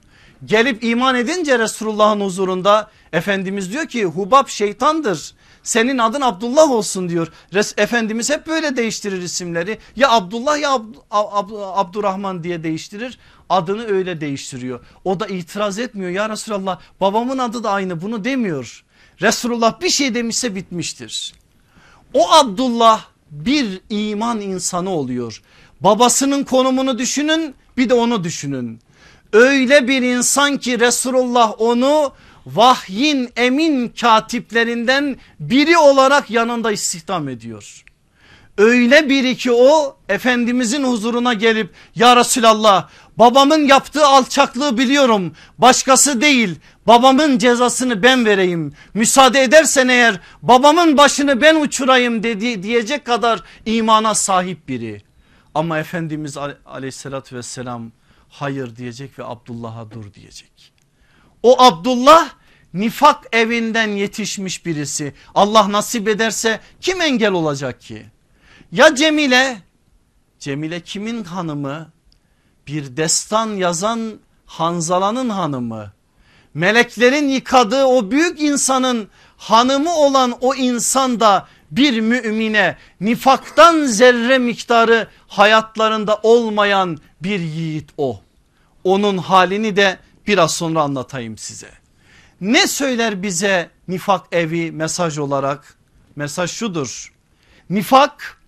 [0.45, 5.35] Gelip iman edince Resulullah'ın huzurunda Efendimiz diyor ki Hubab şeytandır.
[5.63, 7.33] Senin adın Abdullah olsun diyor.
[7.55, 9.79] Res Efendimiz hep böyle değiştirir isimleri.
[9.97, 13.19] Ya Abdullah ya Ab Ab Abdurrahman diye değiştirir.
[13.49, 14.81] Adını öyle değiştiriyor.
[15.05, 16.11] O da itiraz etmiyor.
[16.11, 18.85] Ya Resulallah babamın adı da aynı bunu demiyor.
[19.23, 21.33] Resulullah bir şey demişse bitmiştir.
[22.15, 25.43] O Abdullah bir iman insanı oluyor.
[25.81, 28.81] Babasının konumunu düşünün bir de onu düşünün.
[29.33, 32.13] Öyle bir insan ki Resulullah onu
[32.47, 37.85] vahyin emin katiplerinden biri olarak yanında istihdam ediyor.
[38.59, 46.57] Öyle biri ki o Efendimizin huzuruna gelip ya Resulallah babamın yaptığı alçaklığı biliyorum başkası değil
[46.89, 54.15] babamın cezasını ben vereyim müsaade edersen eğer babamın başını ben uçurayım dedi, diyecek kadar imana
[54.15, 55.03] sahip biri.
[55.55, 56.37] Ama Efendimiz
[56.67, 57.93] aleyhissalatü vesselam
[58.29, 60.73] hayır diyecek ve Abdullah'a dur diyecek.
[61.43, 62.31] O Abdullah
[62.75, 68.07] nifak evinden yetişmiş birisi Allah nasip ederse kim engel olacak ki?
[68.73, 69.63] Ya Cemile
[70.39, 71.93] Cemile kimin hanımı?
[72.67, 75.98] Bir destan yazan Hanzala'nın hanımı.
[76.55, 85.09] Meleklerin yıkadığı o büyük insanın hanımı olan o insan da bir mümine nifaktan zerre miktarı
[85.29, 88.21] hayatlarında olmayan bir yiğit o.
[88.85, 91.71] Onun halini de biraz sonra anlatayım size.
[92.41, 95.77] Ne söyler bize nifak evi mesaj olarak?
[96.17, 97.13] Mesaj şudur.
[97.71, 98.41] Nifak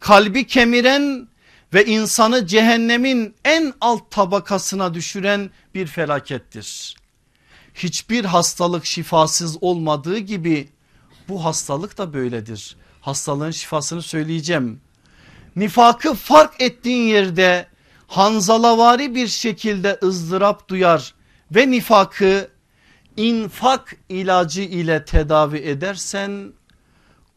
[0.00, 1.28] kalbi kemiren
[1.74, 6.97] ve insanı cehennemin en alt tabakasına düşüren bir felakettir.
[7.78, 10.68] Hiçbir hastalık şifasız olmadığı gibi
[11.28, 12.76] bu hastalık da böyledir.
[13.00, 14.80] Hastalığın şifasını söyleyeceğim.
[15.56, 17.66] Nifakı fark ettiğin yerde
[18.06, 21.14] hanzalavari bir şekilde ızdırap duyar
[21.50, 22.48] ve nifakı
[23.16, 26.52] infak ilacı ile tedavi edersen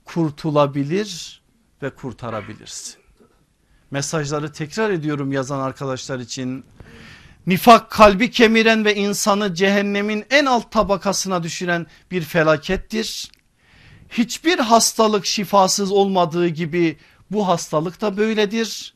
[0.06, 1.42] kurtulabilir
[1.82, 2.96] ve kurtarabilirsin.
[3.92, 6.66] Mesajları tekrar ediyorum yazan arkadaşlar için.
[7.48, 13.32] Nifak kalbi kemiren ve insanı cehennemin en alt tabakasına düşüren bir felakettir.
[14.10, 16.98] Hiçbir hastalık şifasız olmadığı gibi
[17.32, 18.94] bu hastalık da böyledir.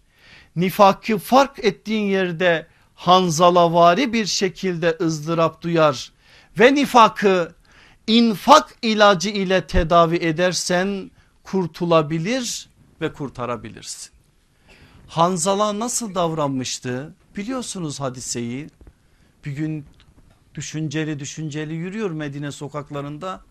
[0.56, 6.12] Nifakı fark ettiğin yerde hanzalavari bir şekilde ızdırap duyar
[6.60, 7.56] ve nifakı
[8.08, 11.12] infak ilacı ile tedavi edersen
[11.44, 12.70] kurtulabilir
[13.02, 14.12] ve kurtarabilirsin.
[15.08, 18.70] Hanzala nasıl davranmıştı biliyorsunuz hadiseyi.
[19.46, 19.86] Bir gün
[20.56, 23.42] düşünceli düşünceli yürüyor Medine sokaklarında.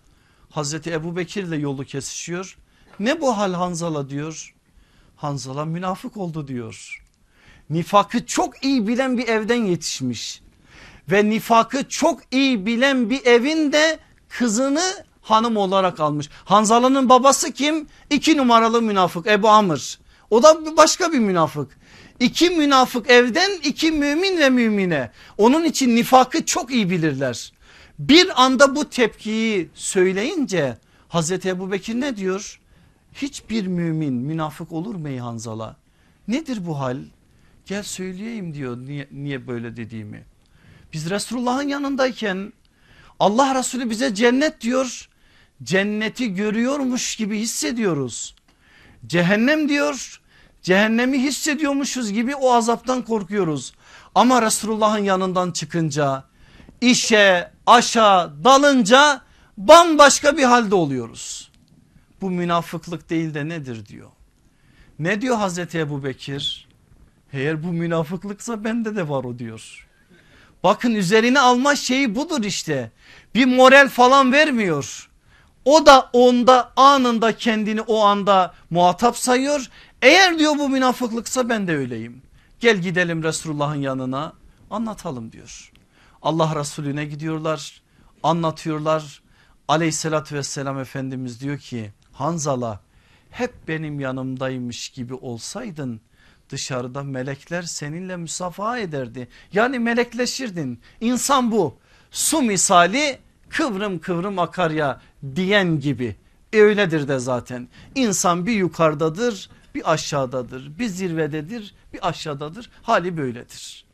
[0.51, 2.59] Hazreti Ebu Bekir ile yolu kesişiyor.
[3.01, 4.55] Ne bu hal Hanzala diyor.
[5.17, 7.03] Hanzala münafık oldu diyor.
[7.71, 10.43] Nifakı çok iyi bilen bir evden yetişmiş.
[11.11, 16.29] Ve nifakı çok iyi bilen bir evin de kızını hanım olarak almış.
[16.45, 17.89] Hanzala'nın babası kim?
[18.11, 19.99] İki numaralı münafık Ebu Amr.
[20.31, 21.79] O da başka bir münafık.
[22.21, 25.11] İki münafık evden iki mümin ve mümine.
[25.39, 27.53] Onun için nifakı çok iyi bilirler.
[27.99, 30.77] Bir anda bu tepkiyi söyleyince
[31.09, 32.61] Hazreti Ebu Bekir ne diyor?
[33.15, 35.77] Hiçbir mümin münafık olur mu Hanzala?
[36.29, 36.99] Nedir bu hal?
[37.67, 40.25] Gel söyleyeyim diyor niye, niye böyle dediğimi.
[40.93, 42.53] Biz Resulullah'ın yanındayken
[43.21, 45.09] Allah Resulü bize cennet diyor.
[45.63, 48.35] Cenneti görüyormuş gibi hissediyoruz.
[49.07, 50.21] Cehennem diyor.
[50.65, 53.73] Cehennemi hissediyormuşuz gibi o azaptan korkuyoruz.
[54.15, 56.25] Ama Resulullah'ın yanından çıkınca
[56.81, 59.21] işe aşağı dalınca
[59.59, 61.51] bambaşka bir halde oluyoruz.
[62.21, 64.11] Bu münafıklık değil de nedir diyor.
[64.99, 66.69] Ne diyor Hazreti Ebu Bekir?
[67.33, 69.89] Eğer bu münafıklıksa bende de var o diyor.
[70.63, 72.91] Bakın üzerine alma şeyi budur işte.
[73.35, 75.11] Bir moral falan vermiyor.
[75.65, 79.71] O da onda anında kendini o anda muhatap sayıyor.
[80.05, 82.23] Eğer diyor bu münafıklıksa ben de öyleyim.
[82.61, 84.33] Gel gidelim Resulullah'ın yanına
[84.71, 85.73] anlatalım diyor.
[86.23, 87.83] Allah Resulüne gidiyorlar
[88.23, 89.23] anlatıyorlar.
[89.69, 92.81] Aleyhissalatü vesselam Efendimiz diyor ki Hanzala
[93.31, 96.01] hep benim yanımdaymış gibi olsaydın
[96.51, 99.29] dışarıda melekler seninle müsafaha ederdi.
[99.53, 101.75] Yani melekleşirdin insan bu
[102.11, 105.01] su misali kıvrım kıvrım akar ya
[105.37, 106.17] diyen gibi
[106.53, 113.85] e öyledir de zaten insan bir yukarıdadır bir aşağıdadır bir zirvededir bir aşağıdadır hali böyledir.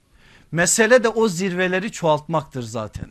[0.52, 3.10] Mesele de o zirveleri çoğaltmaktır zaten.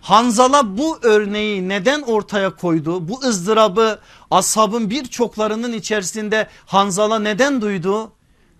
[0.00, 3.08] Hanzala bu örneği neden ortaya koydu?
[3.08, 8.12] Bu ızdırabı ashabın birçoklarının içerisinde Hanzala neden duydu?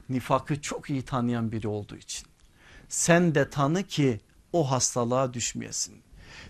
[0.09, 2.27] Nifakı çok iyi tanıyan biri olduğu için.
[2.89, 4.21] Sen de tanı ki
[4.53, 6.03] o hastalığa düşmeyesin.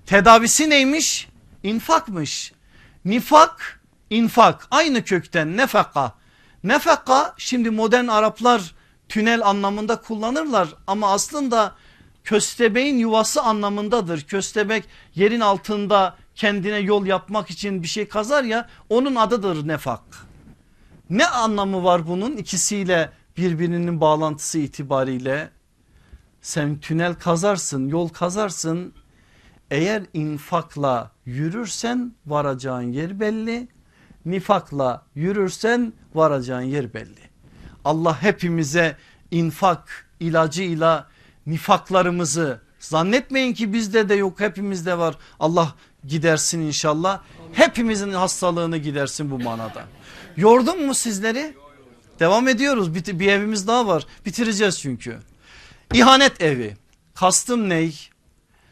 [0.06, 1.28] Tedavisi neymiş?
[1.62, 2.52] İnfakmış.
[3.04, 6.19] Nifak, infak aynı kökten nefaka.
[6.64, 8.74] Nefaka şimdi modern Araplar
[9.08, 11.74] tünel anlamında kullanırlar ama aslında
[12.24, 14.20] köstebeğin yuvası anlamındadır.
[14.20, 14.84] Köstebek
[15.14, 20.02] yerin altında kendine yol yapmak için bir şey kazar ya onun adıdır nefak.
[21.10, 25.50] Ne anlamı var bunun ikisiyle birbirinin bağlantısı itibariyle?
[26.42, 28.94] Sen tünel kazarsın yol kazarsın
[29.70, 33.68] eğer infakla yürürsen varacağın yer belli.
[34.26, 37.30] Nifakla yürürsen varacağın yer belli.
[37.84, 38.96] Allah hepimize
[39.30, 41.08] infak ilacıyla
[41.46, 45.16] nifaklarımızı zannetmeyin ki bizde de yok hepimizde var.
[45.40, 45.74] Allah
[46.06, 47.22] gidersin inşallah.
[47.52, 49.84] Hepimizin hastalığını gidersin bu manada.
[50.36, 51.54] Yordum mu sizleri?
[52.20, 52.94] Devam ediyoruz.
[52.94, 54.06] Bir, bir evimiz daha var.
[54.26, 55.18] Bitireceğiz çünkü.
[55.94, 56.76] İhanet evi.
[57.14, 58.08] Kastım ney?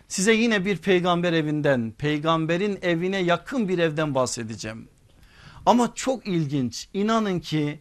[0.08, 4.88] Size yine bir peygamber evinden, peygamberin evine yakın bir evden bahsedeceğim.
[5.68, 6.88] Ama çok ilginç.
[6.94, 7.80] İnanın ki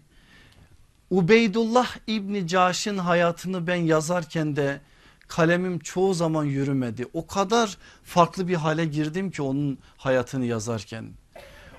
[1.09, 4.81] Ubeydullah İbni Caş'ın hayatını ben yazarken de
[5.27, 7.05] kalemim çoğu zaman yürümedi.
[7.13, 11.09] O kadar farklı bir hale girdim ki onun hayatını yazarken.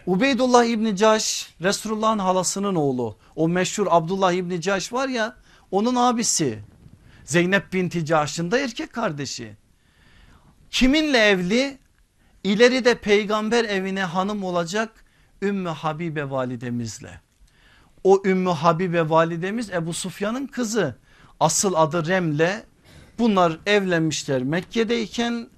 [0.06, 3.16] Ubeydullah İbni Caş Resulullah'ın halasının oğlu.
[3.36, 5.36] O meşhur Abdullah İbni Caş var ya
[5.70, 6.58] onun abisi.
[7.24, 9.56] Zeynep binti Caş'ın da erkek kardeşi.
[10.70, 11.78] Kiminle evli?
[12.44, 15.04] İleride peygamber evine hanım olacak
[15.42, 17.20] Ümmü Habibe validemizle.
[18.04, 20.96] O Ümmü Habibe validemiz Ebu Sufyan'ın kızı.
[21.40, 22.64] Asıl adı Remle.
[23.18, 25.48] Bunlar evlenmişler Mekke'deyken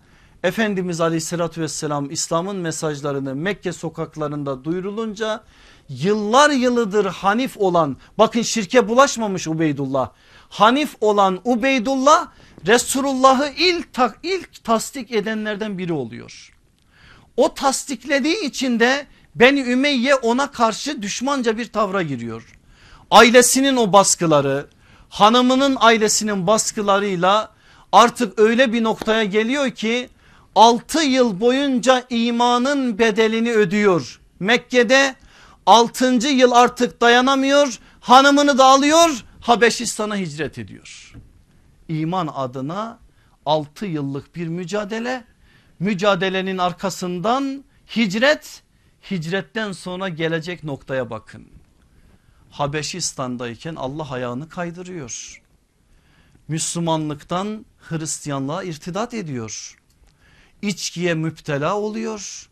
[0.43, 5.45] Efendimiz aleyhissalatü vesselam İslam'ın mesajlarını Mekke sokaklarında duyurulunca
[5.89, 10.11] yıllar yılıdır Hanif olan bakın şirke bulaşmamış Ubeydullah.
[10.49, 12.29] Hanif olan Ubeydullah
[12.67, 13.89] Resulullah'ı ilk,
[14.23, 16.53] ilk tasdik edenlerden biri oluyor.
[17.37, 22.59] O tasdiklediği için de Beni Ümeyye ona karşı düşmanca bir tavra giriyor.
[23.11, 24.67] Ailesinin o baskıları
[25.09, 27.53] hanımının ailesinin baskılarıyla
[27.93, 30.09] artık öyle bir noktaya geliyor ki
[30.55, 34.21] 6 yıl boyunca imanın bedelini ödüyor.
[34.41, 35.15] Mekke'de
[35.67, 36.29] 6.
[36.29, 41.15] yıl artık dayanamıyor hanımını da alıyor Habeşistan'a hicret ediyor.
[41.89, 42.99] İman adına
[43.47, 45.25] 6 yıllık bir mücadele
[45.79, 47.65] mücadelenin arkasından
[47.97, 48.63] hicret
[49.11, 51.49] hicretten sonra gelecek noktaya bakın.
[52.51, 55.43] Habeşistan'dayken Allah ayağını kaydırıyor.
[56.49, 59.79] Müslümanlıktan Hristiyanlığa irtidat ediyor.
[60.63, 62.49] İçkiye müptela oluyor.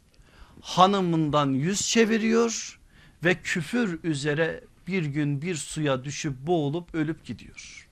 [0.61, 2.80] Hanımından yüz çeviriyor
[3.24, 7.88] ve küfür üzere bir gün bir suya düşüp boğulup ölüp gidiyor.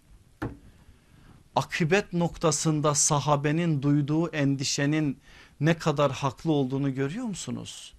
[1.57, 5.19] Akıbet noktasında sahabenin duyduğu endişenin
[5.61, 7.96] ne kadar haklı olduğunu görüyor musunuz?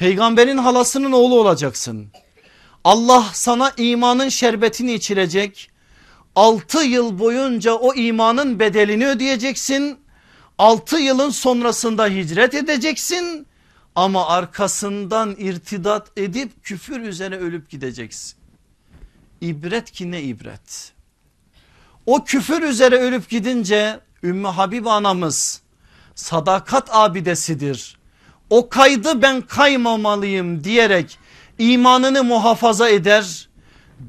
[0.00, 2.08] Peygamberin halasının oğlu olacaksın.
[2.84, 5.70] Allah sana imanın şerbetini içirecek.
[6.36, 9.98] 6 yıl boyunca o imanın bedelini ödeyeceksin.
[10.58, 13.46] 6 yılın sonrasında hicret edeceksin
[13.94, 18.38] ama arkasından irtidat edip küfür üzere ölüp gideceksin.
[19.40, 20.92] İbret ki ne ibret.
[22.06, 25.62] O küfür üzere ölüp gidince Ümmü Habib anamız
[26.14, 27.99] sadakat abidesidir.
[28.50, 31.18] O kaydı ben kaymamalıyım diyerek
[31.58, 33.48] imanını muhafaza eder.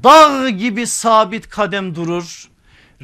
[0.04, 2.48] Dağ gibi sabit kadem durur.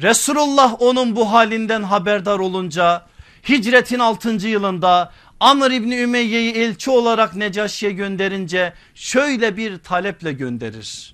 [0.01, 3.05] Resulullah onun bu halinden haberdar olunca
[3.49, 4.29] hicretin 6.
[4.47, 11.13] yılında Amr İbni Ümeyye'yi elçi olarak Necaşi'ye gönderince şöyle bir taleple gönderir.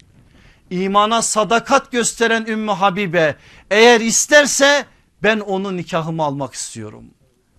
[0.69, 3.35] İmana sadakat gösteren Ümmü Habibe
[3.71, 4.85] eğer isterse
[5.23, 7.05] ben onu nikahımı almak istiyorum.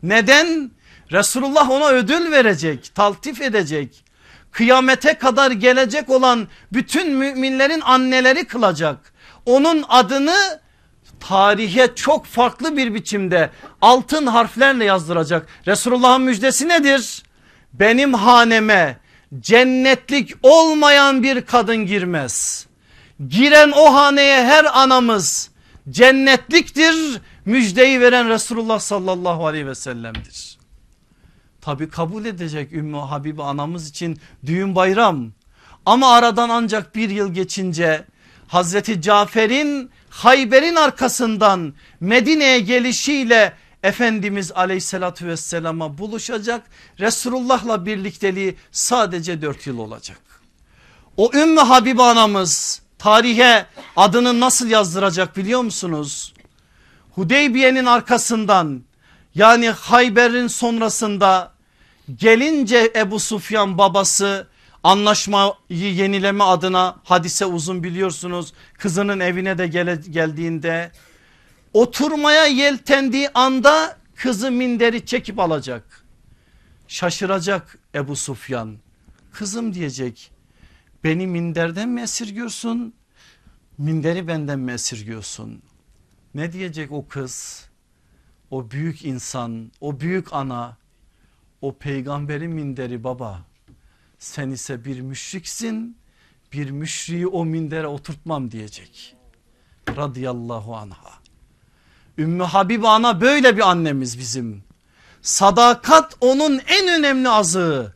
[0.02, 0.70] Neden?
[1.12, 4.04] Resulullah ona ödül verecek, taltif edecek.
[4.52, 9.12] Kıyamete kadar gelecek olan bütün müminlerin anneleri kılacak.
[9.46, 10.61] Onun adını
[11.20, 13.50] tarihe çok farklı bir biçimde
[13.82, 15.46] altın harflerle yazdıracak.
[15.66, 17.22] Resulullah'ın müjdesi nedir?
[17.72, 18.98] Benim haneme
[19.40, 22.66] cennetlik olmayan bir kadın girmez.
[23.28, 25.50] Giren o haneye her anamız
[25.90, 27.20] cennetliktir.
[27.44, 30.55] Müjdeyi veren Resulullah sallallahu aleyhi ve sellem'dir.
[31.66, 35.32] Tabi kabul edecek Ümmü Habibi anamız için düğün bayram.
[35.86, 38.04] Ama aradan ancak bir yıl geçince
[38.48, 43.52] Hazreti Cafer'in Hayber'in arkasından Medine'ye gelişiyle
[43.82, 46.62] Efendimiz aleyhissalatü vesselama buluşacak.
[47.00, 50.20] Resulullah'la birlikteliği sadece dört yıl olacak.
[51.16, 56.34] O Ümmü Habibe anamız tarihe adını nasıl yazdıracak biliyor musunuz?
[57.14, 58.82] Hudeybiye'nin arkasından
[59.34, 61.55] yani Hayber'in sonrasında
[62.14, 64.48] gelince Ebu Sufyan babası
[64.82, 68.52] anlaşmayı yenileme adına hadise uzun biliyorsunuz.
[68.78, 70.92] Kızının evine de gele, geldiğinde
[71.72, 76.04] oturmaya yeltendiği anda kızı minderi çekip alacak.
[76.88, 78.76] Şaşıracak Ebu Sufyan.
[79.32, 80.30] Kızım diyecek
[81.04, 82.94] beni minderden mi esirgiyorsun?
[83.78, 85.62] Minderi benden mi esirgiyorsun?
[86.34, 87.66] Ne diyecek o kız?
[88.51, 90.76] O büyük insan, o büyük ana,
[91.66, 93.40] o peygamberin minderi baba.
[94.18, 95.97] Sen ise bir müşriksin,
[96.52, 99.16] bir müşriği o mindere oturtmam diyecek.
[99.97, 101.12] Radıyallahu anha.
[102.18, 104.62] Ümmü Habibe ana böyle bir annemiz bizim.
[105.22, 107.94] Sadakat onun en önemli azığı.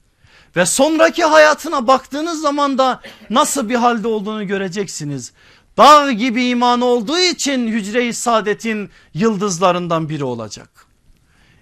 [0.56, 5.32] Ve sonraki hayatına baktığınız zaman da nasıl bir halde olduğunu göreceksiniz.
[5.76, 10.79] Dağ gibi iman olduğu için hücre-i saadetin yıldızlarından biri olacak.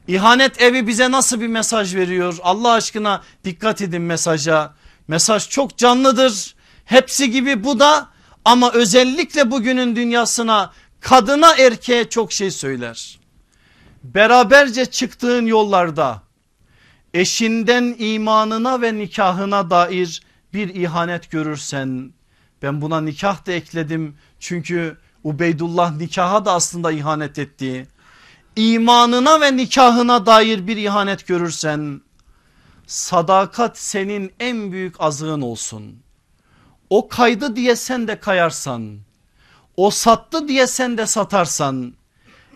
[0.08, 2.36] İhanet evi bize nasıl bir mesaj veriyor?
[2.42, 4.74] Allah aşkına dikkat edin mesaja.
[5.08, 6.54] Mesaj çok canlıdır.
[6.84, 8.08] Hepsi gibi bu da
[8.44, 13.18] ama özellikle bugünün dünyasına kadına erkeğe çok şey söyler.
[14.02, 16.22] Beraberce çıktığın yollarda
[17.14, 20.22] eşinden imanına ve nikahına dair
[20.54, 22.12] bir ihanet görürsen
[22.62, 27.86] ben buna nikah da ekledim çünkü Ubeydullah nikaha da aslında ihanet etti
[28.58, 32.00] imanına ve nikahına dair bir ihanet görürsen
[32.86, 36.02] sadakat senin en büyük azığın olsun.
[36.90, 38.98] O kaydı diye sen de kayarsan,
[39.76, 41.94] o sattı diye sen de satarsan,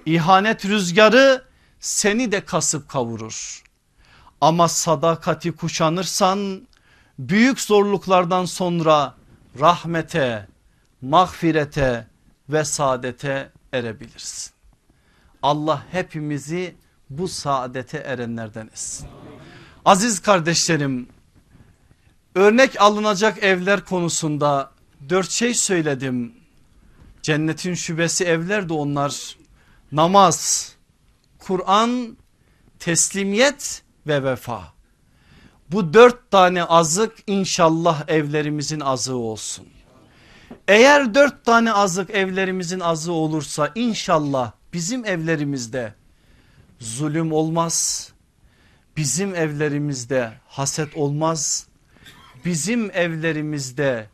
[0.07, 1.45] ihanet rüzgarı
[1.81, 3.63] seni de kasıp kavurur.
[4.41, 6.69] Ama sadakati kuşanırsan
[7.19, 9.15] büyük zorluklardan sonra
[9.61, 10.49] rahmete,
[11.03, 12.07] mağfirete
[12.49, 14.52] ve saadete erebilirsin.
[15.43, 16.75] Allah hepimizi
[17.11, 19.09] bu saadete erenlerden etsin.
[19.85, 21.09] Aziz kardeşlerim
[22.35, 24.71] örnek alınacak evler konusunda
[25.09, 26.35] dört şey söyledim.
[27.23, 29.37] Cennetin şubesi evler de onlar
[29.93, 30.69] namaz,
[31.39, 32.17] Kur'an,
[32.79, 34.73] teslimiyet ve vefa.
[35.71, 39.67] Bu dört tane azık inşallah evlerimizin azığı olsun.
[40.69, 45.95] Eğer dört tane azık evlerimizin azığı olursa inşallah bizim evlerimizde
[46.81, 48.09] zulüm olmaz.
[48.97, 51.67] Bizim evlerimizde haset olmaz.
[52.45, 54.09] Bizim evlerimizde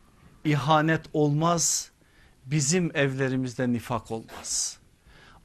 [0.45, 1.91] ihanet olmaz.
[2.45, 4.77] Bizim evlerimizde nifak olmaz.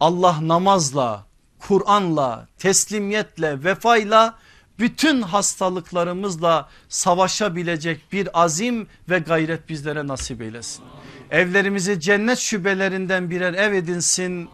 [0.01, 1.27] Allah namazla,
[1.59, 4.39] Kur'an'la, teslimiyetle, vefayla
[4.79, 10.85] bütün hastalıklarımızla savaşabilecek bir azim ve gayret bizlere nasip eylesin.
[11.31, 14.49] Evlerimizi cennet şubelerinden birer ev edinsin.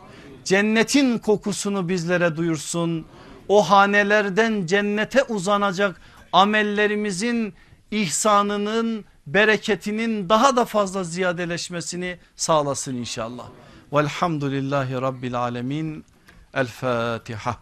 [0.45, 3.07] Cennetin kokusunu bizlere duyursun.
[3.49, 6.01] O hanelerden cennete uzanacak
[6.33, 7.55] amellerimizin
[7.91, 13.49] ihsanının bereketinin daha da fazla ziyadeleşmesini sağlasın inşallah.
[13.93, 16.05] Velhamdülillahi Rabbil Alemin.
[16.55, 17.57] El Fatiha.